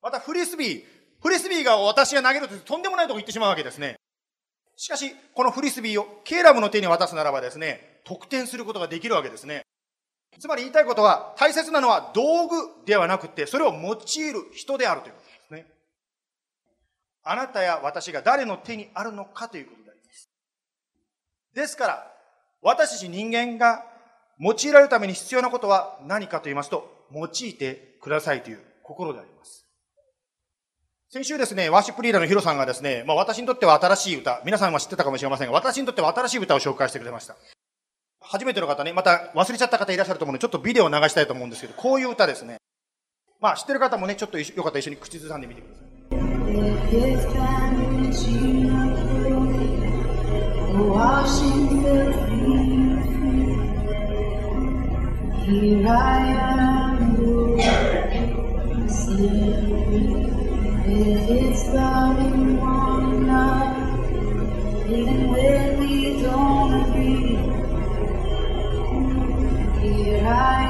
[0.00, 0.84] また、フリスビー。
[1.20, 3.96] フリスビーが私が投げるととんでもないとこ行ってしまうわけですね。
[4.76, 9.62] しかし、このフリスビーをケーラムの手に渡すならばですね、得点することができるわけですね。
[10.38, 15.66] つまり言いたいことは、大切なのは道具ではなくて、それを用いる人であるということですね。
[17.22, 20.30] あなたや私が誰の手にあるのかということであります。
[21.54, 22.12] ですから、
[22.60, 23.84] 私たち人間が
[24.38, 29.65] 用いられるために必要なことは何かと言いますと、用いてくださいという心であります。
[31.08, 37.36] 先週ですね、ワーシップリーダーのヒロさんがですね、まあ私にとっては新しい歌、皆さんは知ってたかもしれませんが、私にとっては新しい歌を紹介してくれました。
[38.20, 42.56] 初めての方ね、また忘れちゃった方いらっしゃると思うので、ちょっとビデオを流したいと思うんですけど、こういう歌ですね。
[43.40, 45.86] まあ知ってる方もね、ちょっとよかったら一緒に口ずさんでみてください。
[55.46, 56.76] Here I am,
[60.88, 63.76] If it's loving one enough,
[64.88, 67.34] even when we don't agree,
[69.82, 70.62] here I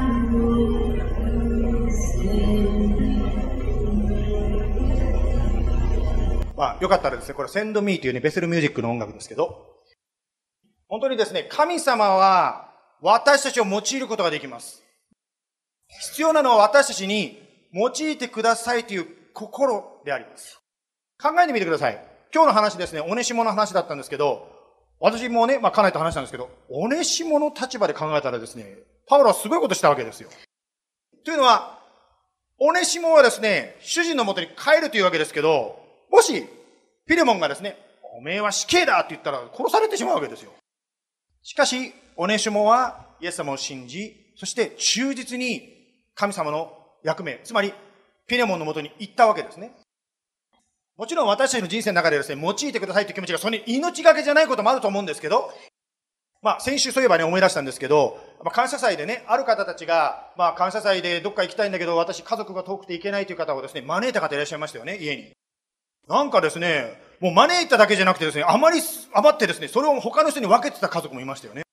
[0.00, 1.02] am, Lord,
[1.92, 3.02] stand.
[6.56, 9.66] まあ、よかったらですね、これ、センドミーというね、ベセルミュージックの音楽ですけど、
[10.88, 12.72] 本当にですね、神様は
[13.02, 14.82] 私たちを用いることができます。
[15.88, 17.38] 必要なのは私たちに
[17.74, 20.60] 用いてくださいという心であります。
[21.20, 22.12] 考えてみてください。
[22.34, 24.48] 今日の話ですね、オネシモの話だったんですけど、
[25.00, 30.30] 私もね、まあ、家内と話したんですけど、オネシモの立場で考えたらですね、パウロはすごいことしたわけですよ。
[31.24, 31.80] というのは、
[32.58, 35.76] オネシモはですね、主人のもとに帰るというわけですけど、
[36.10, 36.46] もし、
[37.06, 37.76] ピレモンがですね、
[38.16, 40.52] おめえは死刑だって言ったら殺されてしまうわけですよ。
[41.42, 45.68] しかし、オネシモはイエス様を信じ、そして忠実に
[46.14, 46.72] 神様の
[47.02, 47.74] 役目、つまり
[48.32, 49.72] ピレモンのもとに行ったわけですね。
[50.96, 55.52] もちろん私たちの人生の中でですね、用いてくださいという気持ちがそれに命がけじゃないこともあると思うんですけど、
[56.40, 65.30] まあ先週そういえばね思い出したんですけど、まあ、感謝祭でね、ある方たちが、まあ感謝祭でどっか行きたいんだけど、私家族が遠くて行けないという方をですね、招いた方いらっしゃいましたよね、家に。
[66.08, 68.80] なんかですね、もう招いただけじゃなくてですね、あまり
[69.12, 71.64] 余ってですね、それを他の人に分けてた家族もいましたよね。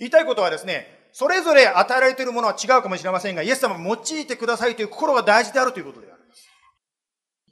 [0.00, 6.48] 言いたいことはですね、それぞれ与えられているものは違うかもしれませんが、イエス様を用いてくださいという心が大事であるということであります。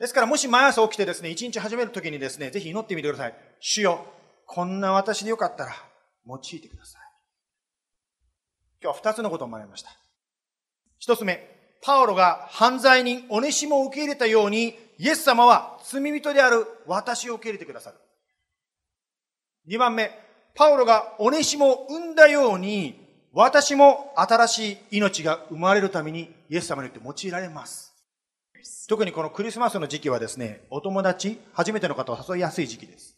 [0.00, 3.34] ですから、もし毎朝起きてですね、一日始めるときにですね、ぜひ祈ってみてください。
[3.60, 4.04] 主よ、
[4.46, 5.76] こんな私でよかったら、
[6.26, 7.02] 用いてください。
[8.82, 9.90] 今日は二つのことを学びました。
[10.98, 11.48] 一つ目、
[11.82, 17.96] パウロが犯罪人、オネシモを受け入れたように、イエス様は罪人である私を受け入れてくださる。
[19.66, 20.10] 二番目、
[20.56, 23.01] パウロがオネシモを生んだように、
[23.32, 27.94] 私も新しい命が生まれるためにイエス様によって用いられます。
[28.88, 33.16] 特にこのクリスマスの時期はですね、お友達、初めての方を誘いやすい時期です。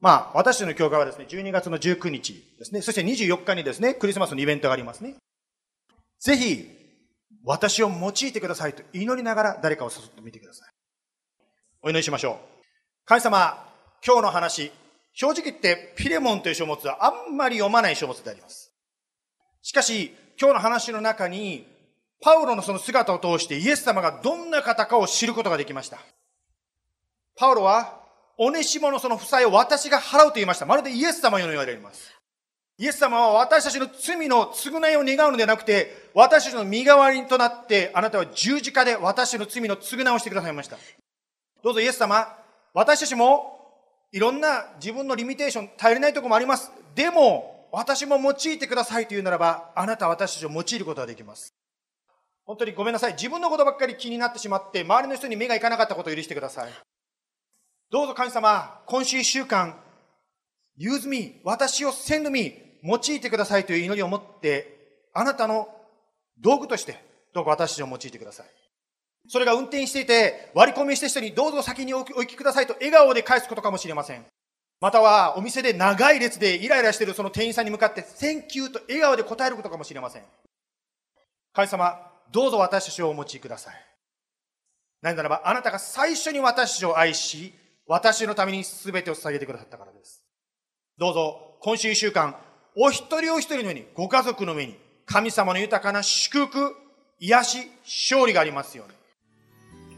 [0.00, 5.14] まあ、私たちの教会はですね、12月の19日ですね、そして24日にですね、クリスマスのイベントがありますね。
[6.20, 6.68] ぜひ、
[7.42, 10.68] 私を用いてくださいと祈りながら誰かを誘ってみてください。
[11.82, 12.64] お祈りしましょう。
[13.06, 13.66] 神様、
[14.06, 14.72] 今日の話、
[15.14, 18.63] 正直言ってピレモンという書物はあんまり読まない書物であります。
[19.64, 21.66] しかし、今日の話の中に、
[22.20, 25.98] パウロのその姿を通してイエス様がどんな方かを知ることができました。
[27.34, 27.98] パウロは、
[28.36, 30.66] オネシモのその負債を私が払うと言いました。
[30.66, 32.12] まるでイエス様のように言われます。
[32.76, 40.76] イエス様は私たちの罪の償いを願うのではなくて、私たちの身代わりとなって、あなたは十字架で私の罪の償いをしてくださいました。
[41.62, 42.36] どうぞイエス様、
[42.74, 43.54] 私たちも
[44.12, 46.70] いろんな自分のリミテーション、頼りないところもあります。
[46.94, 51.52] でも、私も用いてくださいというならば、あなたは私たちを用いることができます。
[52.44, 53.12] 本当にごめんなさい。
[53.14, 56.72] 自分のことばっかり気になってしまって、周りの人に目がいかなかったことを許してください。
[57.90, 59.80] どうぞ神様、今週一週間、
[60.78, 65.68] use me, 私を send me, 用いてくださいという祈りを持って、あなたの
[66.38, 67.02] 道具として、
[67.32, 68.46] どうか私たちを用いてください。
[69.28, 74.24] それが運転していて、割り込みした人にどうぞ先にお行きくださいと笑顔で返すことかもしれません。
[74.80, 80.22] または、お店で長い列でイライラしているその店員さんに向かって、Thank you と笑顔で答えることかもしれません。
[81.52, 83.74] 神様、どうぞ私たちをお持ちください。
[85.00, 87.54] なぜならば、あなたが最初に私たちを愛し、
[87.86, 90.24] 私のために全てを捧げてくださったからです。
[90.98, 92.36] どうぞ、今週一週間、
[92.76, 96.74] お一人お一人の上に、ご家族の上に、神様の豊かな祝福、
[97.20, 98.94] 癒し、勝利がありますように。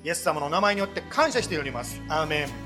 [0.04, 2.00] イエス様のお名前によって感謝しております。
[2.08, 2.65] アーメン。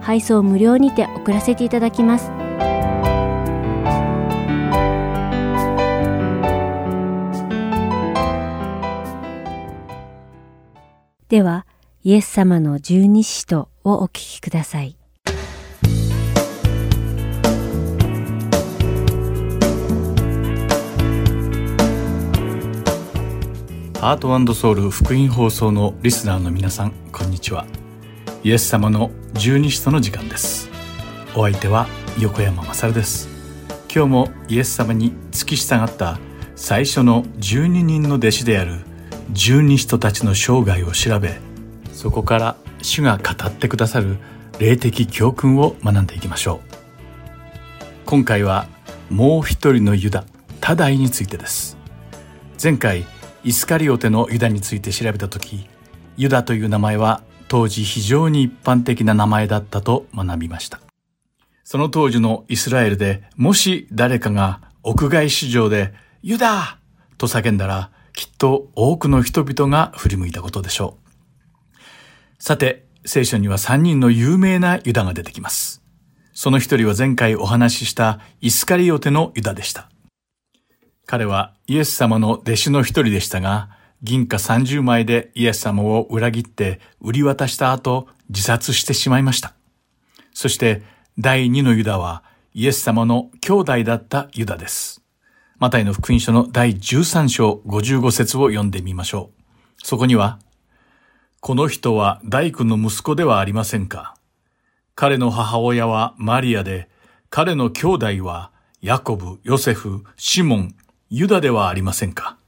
[0.00, 2.30] 配送無料にて送らせていただきます
[11.28, 11.66] では
[12.02, 14.96] イエス様の十二使徒をお聞きください
[24.00, 27.66] ハートソウル福音放送のリスナーの皆さん、こんにちは。
[28.42, 29.10] イエス様の
[29.40, 30.68] 十二使徒の時間です。
[31.34, 31.88] お相手は
[32.18, 33.26] 横山まさるです。
[33.90, 36.18] 今日もイエス様に付き従った
[36.56, 38.80] 最初の十二人の弟子である
[39.32, 41.40] 十二使徒たちの生涯を調べ、
[41.94, 44.18] そこから主が語ってくださる
[44.58, 46.74] 霊的教訓を学んでいきましょう。
[48.04, 48.66] 今回は
[49.08, 50.26] もう一人のユダ、
[50.60, 51.78] タダイについてです。
[52.62, 53.06] 前回、
[53.42, 55.66] イスカリオテのユダについて調べた時
[56.18, 60.78] ユダという名前は当時非常に一般的な名前だったと学びました。
[61.64, 65.92] その当時のイスラエルでもし誰かが屋外市場で
[66.22, 66.78] ユダ
[67.18, 70.96] と叫んだらきっと多くの人々が振り向いたことでしょ
[72.38, 72.42] う。
[72.42, 75.82] さて聖書には3人の有名なユダが出てきます。
[76.32, 79.90] その一人は前回お話ししたイスカリオテのユダでした。
[81.04, 83.70] 彼はイエス様の弟子の一人でしたが、
[84.02, 89.54] 銀貨30枚でイエス様を裏切って売り渡した後、自殺してしまいました。
[90.32, 90.82] そして
[91.18, 92.22] 第二のユダは
[92.54, 95.02] イエス様の兄弟だったユダです。
[95.58, 99.40] マタイの福音書の第13章55節を読んでみましょう。
[99.84, 100.38] そこには、
[101.40, 104.14] この人は大工の息子ではありませんか。
[104.94, 106.88] 彼の母親はマリアで、
[107.28, 110.74] 彼の兄弟はヤコブ、ヨセフ、シモン、
[111.10, 112.38] ユダではありませんか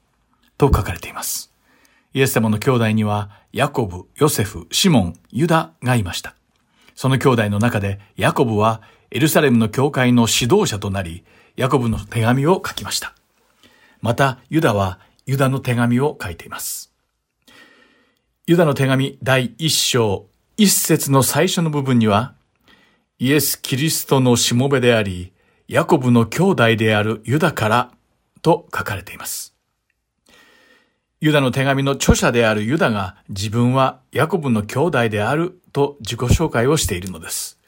[0.63, 1.53] と書かれています。
[2.15, 6.37] イエス様の兄弟には、ヤコブ、ヨセフ、シモン、ユダがいました。
[6.95, 11.25] その兄弟の中で、ヤコブはエルサレムの教会の指導者となり、
[11.57, 13.13] ヤコブの手紙を書きました。
[14.03, 16.93] また、ユダはユダの手紙を書いています。
[18.47, 22.35] ユダの手紙第一章、一節の最初の部分には、
[23.19, 25.33] イエス・キリストのしもべであり、
[25.67, 27.91] ヤコブの兄弟であるユダから
[28.43, 29.52] と書かれています。
[31.23, 37.61] ユダの手紙の著者であるユダが自分はヤコブの兄弟であると自己紹介をしているのです。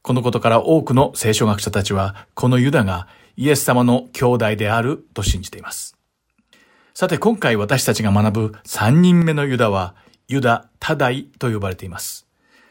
[0.00, 5.94] このことから多くの聖書学者たちはこのユダがイエス様の兄弟であると信じています。
[6.94, 9.94] さて今回私たちが学ぶ3人目のユダは
[10.26, 12.26] ユダ・タダイと呼ばれています。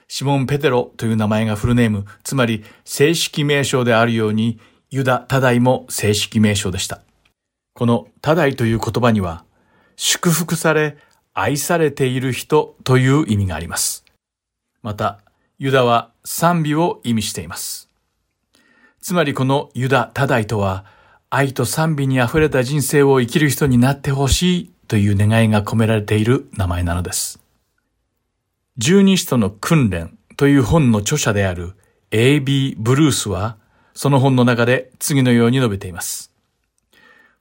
[0.07, 4.59] シモン・ペテロという名前がフルネーム、つまり正式名称であるように
[4.89, 7.03] ユダ・タダイも正式名称でした。
[7.75, 9.44] このタダイという言葉には、
[9.95, 10.97] 祝福され、
[11.33, 14.05] 愛されている人という意味があります。
[14.81, 15.19] また、
[15.57, 17.89] ユダは賛美を意味しています。
[19.01, 20.85] つまりこのユダ・タダイとは、
[21.29, 27.39] 愛と賛美に溢れた人生を生きる人になってほしいという願いが込められている名前なのです。
[28.77, 31.73] 十二使徒の訓練という本の著者である
[32.11, 32.75] A.B.
[32.77, 33.57] ブルースは、
[33.93, 36.31] その本の中で次のように述べています。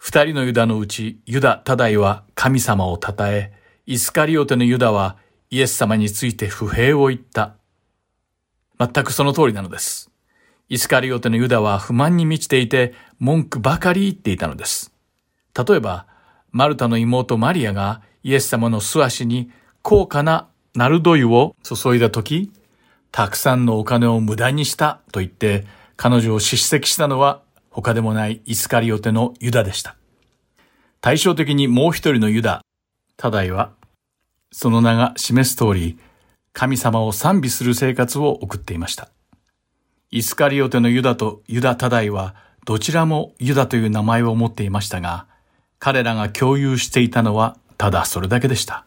[0.06, 3.54] 二人のユダのうち、ユダ・タダイは神様を称え、
[3.86, 5.16] イスカリオテのユダは
[5.48, 7.54] イエス様について不平を言った。
[8.78, 10.10] 全くその通りなのです。
[10.68, 14.92] イスカリオテのユダは不満に満ちていて、文句ばかり言っていたのです。
[15.56, 16.06] 例えば、
[16.52, 19.50] マルタの妹マリアがイエス様の素足に
[19.80, 22.52] 高価なナルド油を注いだとき、
[23.10, 25.64] たくさんのお金を無駄にしたと言って、
[25.96, 27.40] 彼女を叱責したのは
[27.74, 29.96] 他でもないイスカリオテのユダでした。
[31.00, 32.62] 対照的にもう一人のユダ、
[33.16, 33.72] タダイは、
[34.52, 35.98] その名が示す通り、
[36.52, 39.10] 神様を賛美する生活を送っていました。
[40.12, 45.26] イスカリオテのユダとユダタダイはどちらもユダという名前を持っていましたが、
[45.80, 48.86] 彼らが共有していたのはただそれだけでした。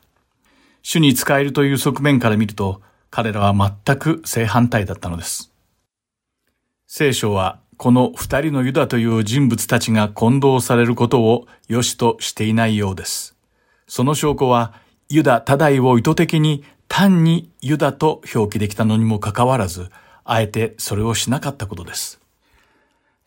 [0.82, 3.54] 主に使えるという側面から見ると、彼らは
[3.86, 5.52] 全く正反対だったのです。
[6.88, 13.36] 聖書はこの二人のユダという人物たちが混同されることを良しとしていないようです。
[13.88, 14.74] その証拠は、
[15.10, 19.90] ユダ多大を意図的に単にユダと表記できたのにもかかわらず、
[20.26, 22.20] あえてそれをしなかったことです。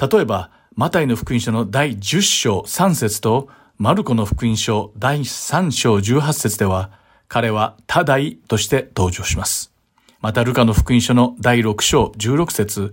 [0.00, 3.48] 例えば、マタイの福音書の第10章3節と、
[3.78, 6.90] マルコの福音書第3章18節では、
[7.28, 9.72] 彼は多大として登場します。
[10.20, 12.92] また、ルカの福音書の第6章16節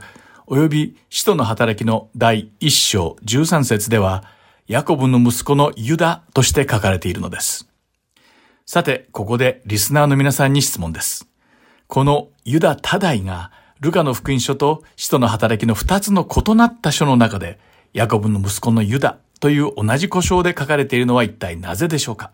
[0.50, 4.24] 及び使徒の働きの第1章13節では、
[4.68, 7.68] ヤコブの息子のユダとして書かれているのです。
[8.66, 11.28] さて、ここでリスナーの皆さんに質問です。
[11.88, 17.60] このユダ多大が、ルカの福音書と使徒の働きの二つの異なった書の中で、
[17.94, 22.32] ヤコブの息子のユダという同じ故障で書かれているのは一体なぜでしょうか？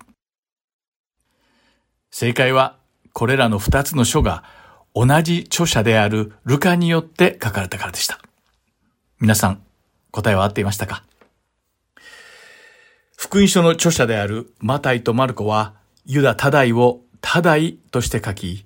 [2.11, 2.77] 正解は、
[3.11, 4.43] これらの二つの書が
[4.95, 8.19] 同じ著者であるルカによって書かれたからでした。
[9.19, 9.61] 皆さん、
[10.11, 11.03] 答えは合っていましたか？
[13.17, 15.73] 福音書の著者であるマタイとマルコは、
[16.05, 18.65] ユダ多大を多大として書き、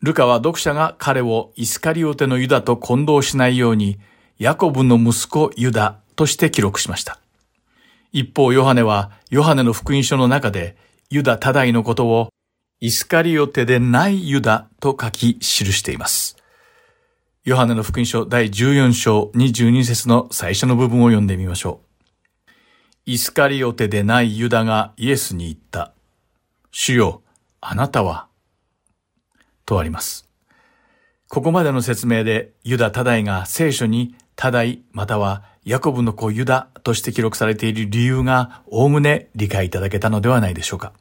[0.00, 3.98] ルカは読者が彼をイスカリオテのユダと混同しないように、
[4.38, 7.18] ヤコブの息子ユダとして記録しました。
[8.12, 10.76] 一方、ヨハネは、ヨハネの福音書の中で、
[11.10, 12.28] ユダ多大のことを、
[12.78, 16.36] イスカリオテでないユダと書き記しています。
[17.44, 21.80] ヨハネの福音書第14章22節の最初の部分を読んでみましょ
[22.46, 22.50] う。
[23.06, 25.94] イスカリオテでないユダがイエスに言った。
[26.70, 27.22] 主よ、
[27.62, 28.26] あなたは、
[29.64, 30.28] とあります。
[31.28, 40.92] ここまでの説明でユダ多大が聖書に多大またはヤコブの子ユダとして記録されている理由がおおむね理解いただけたのではないでしょうか。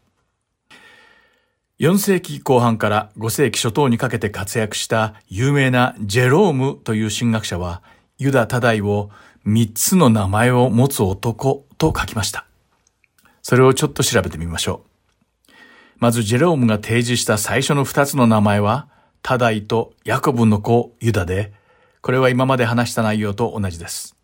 [1.78, 7.84] 4世紀後半から5世紀初頭にかけて活躍した有名なジェロームという神学者は
[8.18, 9.10] ユダ多大を
[9.46, 12.46] 3つの名前を持つ男と書きました。
[13.42, 14.86] それをちょっと調べてみましょ
[15.50, 15.52] う。
[16.00, 18.88] まずジェロームが提示した最初の2つの名前は
[19.22, 21.52] タダイとヤコブの子ユダで、
[22.02, 24.16] これは今まで話した内容と同じです。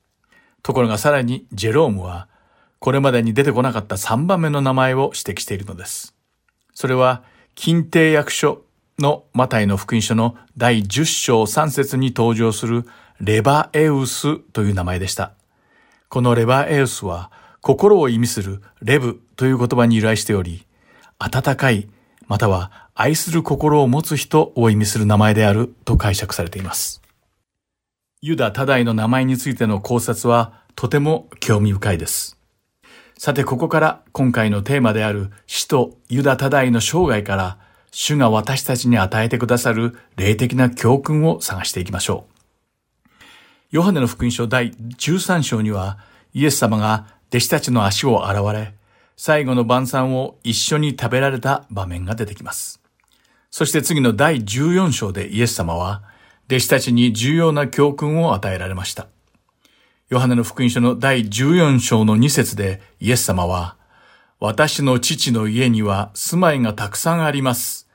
[0.63, 2.29] ところがさらにジェロームは
[2.79, 6.15] これまでに出てこなかった3番目の名前を指摘しているのです。
[6.73, 7.23] それは
[7.55, 8.63] 近帝役所
[8.97, 12.85] のマタイの福音書の第10章3節に登場する
[13.19, 15.33] レバエウスという名前でした。
[16.09, 17.31] このレバエウスは
[17.61, 20.65] 心を意味するレブという言葉に由来しており、
[21.19, 21.87] 温かい
[22.27, 27.01] または愛する心を持つ人を意味する名前であると解釈されています。
[28.21, 32.40] ユダ多大の名前についての考察はとても興味深いです。
[33.23, 37.59] さてここから今回のテーマである使徒ユダ多大の生涯から
[37.91, 42.33] 主が私たちに与えてくださる霊的な教訓を探していきましょう。
[43.69, 45.99] ヨハネの福音書第13章には
[46.33, 48.73] イエス様が弟子たちの足を洗われ、
[49.15, 52.81] 最後の晩餐を一緒に食べられた場面が出てきます。
[53.51, 56.01] そして次の第14章でイエス様は
[56.47, 59.09] 弟子たちに重要な教訓を与えられました。
[60.11, 63.77] ヨハネの福音書の第14章の2節でイエス様は、
[64.41, 67.87] 私の父の家には住まいがたくさんあります。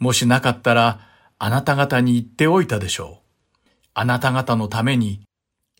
[0.00, 0.98] もしなかったら、
[1.38, 3.68] あなた方に言っておいたでしょう。
[3.94, 5.20] あなた方のために、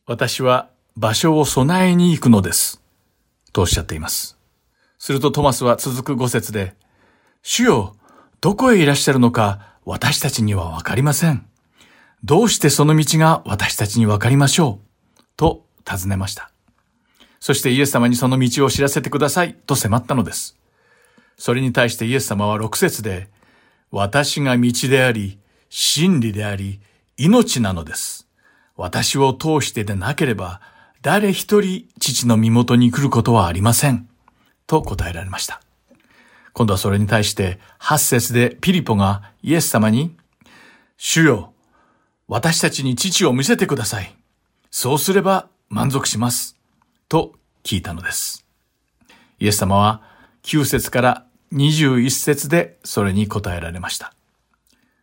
[0.07, 2.81] 私は場所を備えに行くのです。
[3.53, 4.39] とおっしゃっています。
[4.97, 6.77] するとトマスは続く5節で、
[7.43, 7.97] 主よ、
[8.41, 11.45] どこへいらっしゃるのか私たちにはわかりません。
[12.23, 16.51] どうしてその道が私たちにわかりましょうと尋ねました。
[17.41, 20.57] そしてイエス様にその道を知らせてくださいと迫ったのです。
[21.39, 23.29] それに対してイエス様は6節で、
[23.91, 25.39] 私が道であり、
[25.71, 26.81] 真理であり、
[27.17, 28.29] 命なのです。
[28.77, 30.61] 私を通してでなければ、
[31.03, 34.07] 誰一人父の身元に来ることはありません。
[34.67, 35.63] と答えられました。
[36.53, 40.17] 今度はそれに対して8節でピリポがイエス様に、
[40.99, 41.55] 主よ、
[42.29, 44.15] 私たちに父を見せてください。
[44.71, 46.57] そうすれば満足します。
[47.09, 48.45] と聞いたのです。
[49.39, 50.03] イエス様は
[50.43, 54.13] 9節から21節でそれに答えられました。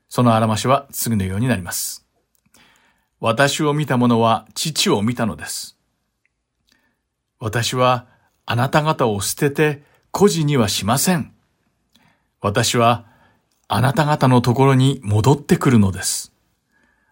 [0.10, 2.06] そのあらましは次のようになります。
[3.22, 5.78] 私を見た者は父を見たのです。
[7.40, 8.06] 私は
[8.46, 11.34] あなた方を捨てて孤児にはしません。
[12.42, 13.06] 私は
[13.70, 16.34] あなた方のところに戻ってくるのです。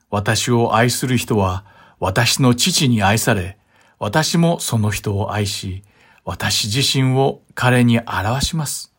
[0.09, 1.63] 私を愛する人は
[1.99, 3.57] 私の父に愛され、
[3.99, 5.83] 私もその人を愛し、
[6.23, 8.93] 私自身を彼に表します。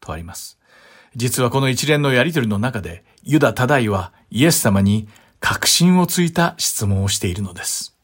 [0.00, 0.58] とあります。
[1.14, 5.08] 実はこの一連のやりとりの中で、ユダ・タダイはイエス様に
[5.40, 7.96] 確信をついた質問をしているのです。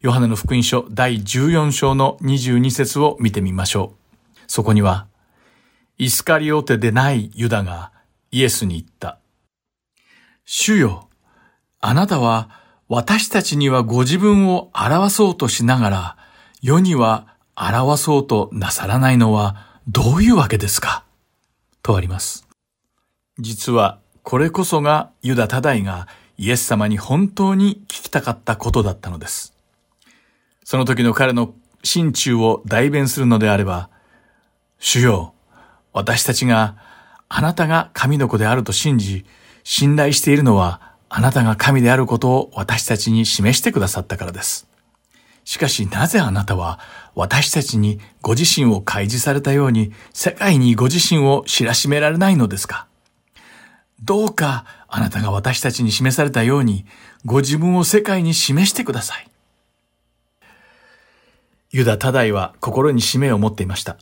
[0.00, 4.38] ヨハネの福音書第14章の22節を見てみましょう。
[4.46, 5.08] そこには、
[5.98, 7.90] イスカリオテでないユダが
[8.30, 9.18] イエスに言った。
[10.44, 11.08] 主よ、
[11.80, 12.48] あなたは
[12.88, 16.16] 私たちにはご自分を表そうとしながら、
[16.62, 21.04] 世には表そうとなさらないのはどういうわけですか？
[21.82, 22.48] とあります。
[23.38, 26.08] 実はこれこそがユダタダイが
[26.38, 29.52] イエス様に本当に聞きたかったことだったのです。
[30.64, 31.52] その時の彼の
[31.84, 33.90] 心中を代弁するのであれば、
[34.78, 35.34] 主よ、
[35.92, 36.76] 私たちが
[37.28, 39.26] あなたが神の子であると信じ、
[39.62, 44.66] 信頼しているのはあなたが神であることを私たちに示してくださったからです。
[45.44, 46.78] しかしなぜあなたは
[47.14, 52.86] 私たちにご自身を開示されたように世界にご自身を知らしめられないのですか？
[54.02, 56.84] どうかあなたが私たちに示されたように
[57.24, 59.28] ご自分を世界に示してください。
[61.70, 63.96] ユダ・タダイは心に使命を持っていました。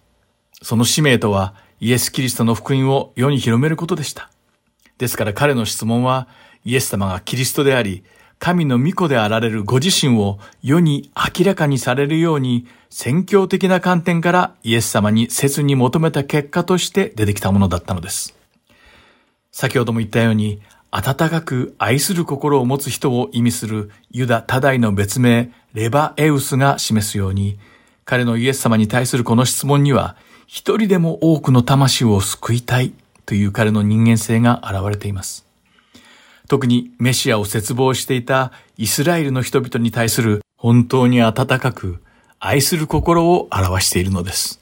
[0.63, 4.31] その使命とはイエス・キリストの福音を世に広めることでした。
[4.99, 6.27] ですから彼の質問は
[6.67, 8.03] イエス様がキリストであり、
[8.41, 18.37] 神の御子であられるご自身を世に明らかにされるように宣教的な観点からイエス様に切に求めた結果として出てきたものだったのです。
[19.53, 20.61] 先ほども言ったように、
[20.91, 27.61] 温かく愛する心を持つ人を意味するユダ・タダイの別名、レバエウスが示すように、
[28.05, 30.17] 彼のイエス様に対するこの質問には、
[30.49, 32.93] 一人でも多くの魂を救いたい
[33.25, 35.46] という彼の人間性が現れています。
[36.49, 42.03] 特にメシアを絶望していたイスラエルの人々に対する本当に温かく
[42.39, 44.61] 愛する心を表しているのです。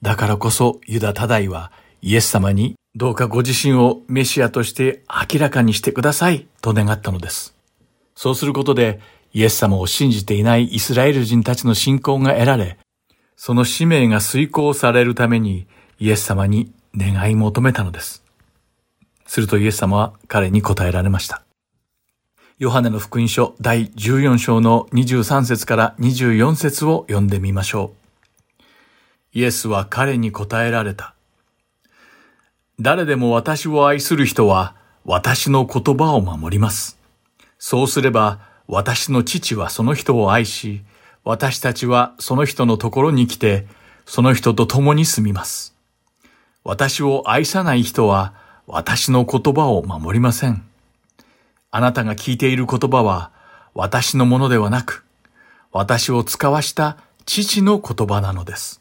[0.00, 7.54] だからこそユダ・タダイはイエス様にどうかご自身をメシアとして明らかにしてくださいと願ったのです。
[8.14, 9.00] そうすることで
[9.32, 12.78] イエス様を信じていないイスラエル人たちの信仰が得られ、
[13.36, 15.66] その使命が遂行されるために
[15.98, 18.21] イエス様に願い求めたのです。
[19.32, 21.40] するとイエス様は彼に答えられました。
[22.58, 27.94] ヨハネの福音書第14章の23節から24節を読んでみましょ
[28.60, 28.62] う。
[29.32, 31.14] イエスは彼に答えられた。
[32.78, 34.76] 誰でも私を愛する人は
[35.06, 36.98] 私の言葉を守ります。
[37.58, 40.82] そうすれば私の父はその人を愛し、
[41.24, 43.64] 私たちはその人のところに来て、
[44.04, 45.74] その人と共に住みます。
[46.64, 50.64] 私を愛さない人は私の言葉を守りません。
[51.70, 53.30] あなたが聞いている言葉は
[53.74, 55.04] 私のものではなく、
[55.72, 58.80] 私を使わした父の言葉なのです。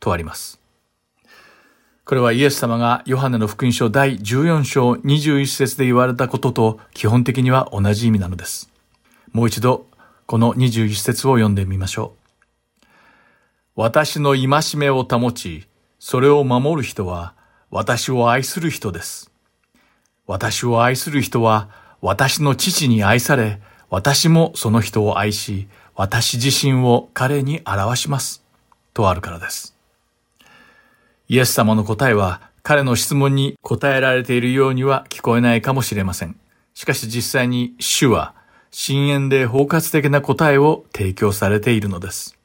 [0.00, 0.60] とあります。
[2.04, 8.68] これはイエス様がヨハネの福音書第14章21節で言われたことと基本的には同じ意味なのです。
[9.32, 9.86] もう一度
[10.26, 12.86] この21節を読んでみましょう。
[13.76, 15.66] 私の戒めを保ち、
[16.00, 17.34] それを守る人は
[17.70, 19.30] 私を愛する人です。
[20.26, 21.68] 私を愛する人は
[22.00, 23.60] 私の父に愛され、
[23.90, 28.42] 私もその人を愛し、私自身を彼に表します。
[28.92, 29.76] とあるからです。
[31.28, 36.36] イエス様の答えは彼の質問に答えられているようには聞こえないかもしれません。
[36.74, 38.34] しかし実際に主は
[38.72, 42.36] 深淵で包括的な答えを提供されているのです。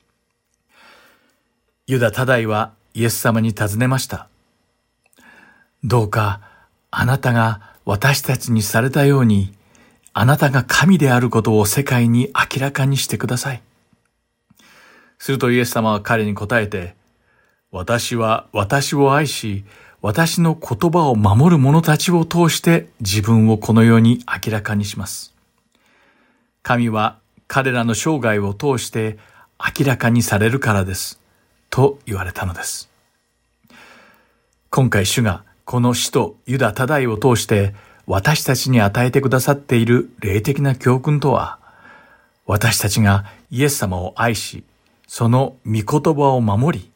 [1.88, 4.28] ユダ・タダイはイエス様に尋ねました。
[5.86, 6.42] どうか
[6.90, 9.54] あなたが私たちにされたように、
[10.14, 13.62] あなたが神であることを世界に明らかにしてください。
[15.20, 16.96] するとイエス様は彼に答えて、
[17.72, 19.64] 私は私を愛し、
[20.02, 25.36] 私の言葉を守る者たちを通して自分をこの世に明らかにします。
[26.64, 29.20] 神は彼らの生涯を通して
[29.60, 31.20] 明らかにされるからです。
[31.70, 32.90] と言われたのです。
[34.72, 37.74] 今回主がこの使徒ユダ・タダイを通して
[38.06, 41.58] 私たちに与えてくださっている霊的な教訓とは、
[42.46, 44.64] 私たちがイエス様を愛し、
[45.08, 46.92] その御言葉を守り、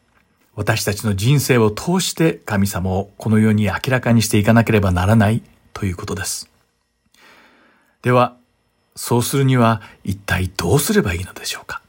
[0.56, 5.42] 私たちの人生を通して神様をこの世に明らかにしていかなければならない
[5.74, 6.48] ということです。
[8.04, 8.36] では、
[8.96, 11.82] そうするには一体どうすればいいのでしょうか？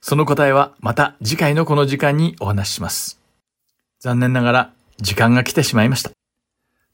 [0.00, 3.18] その答えはまた次回のこの時間にお話しします。
[4.00, 6.10] 残念ながら時間が来てしまいました。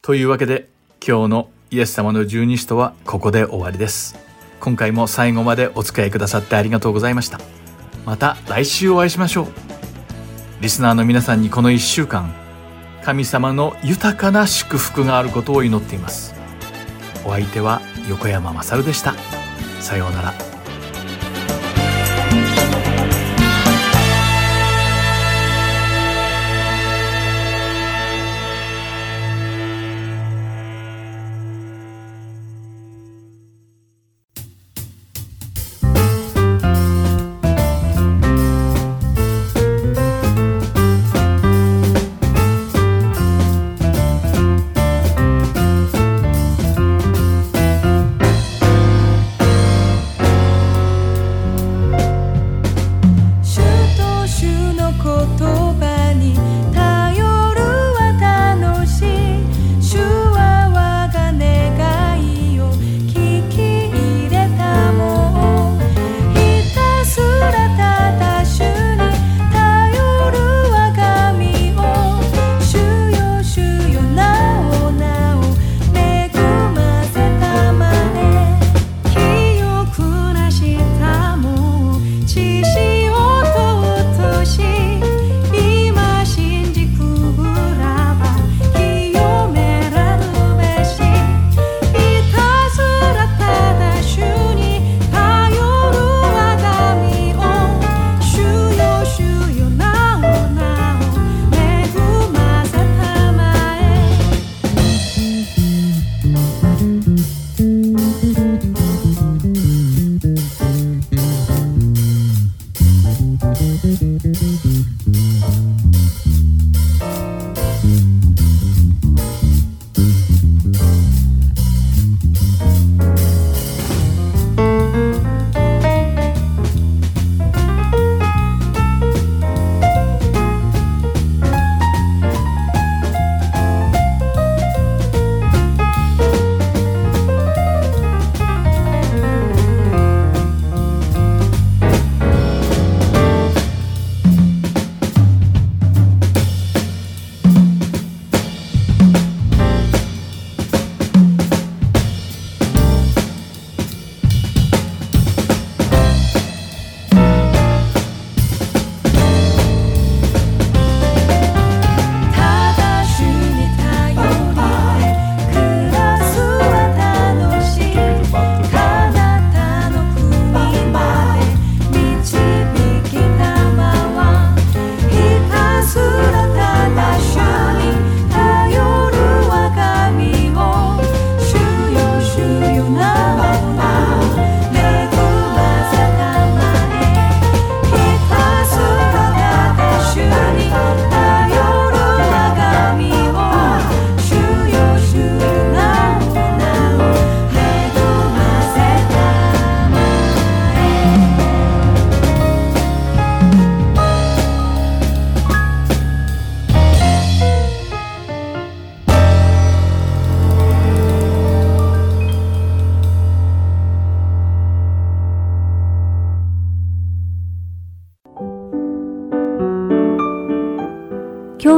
[0.02, 0.68] というわけで
[1.06, 4.16] 今日のイエス様の十二使徒はここで終わりです。
[4.60, 7.40] 今回も最後までお付き合いくださってありがとうございました。
[8.04, 9.46] また来週お会いしましょう。
[10.60, 12.34] リスナーの皆さんにこの一週間、
[13.04, 16.34] 神様の豊かな祝福があることを祈っています。
[17.24, 19.14] お相手は横山まさるでした。
[19.80, 20.47] さようなら。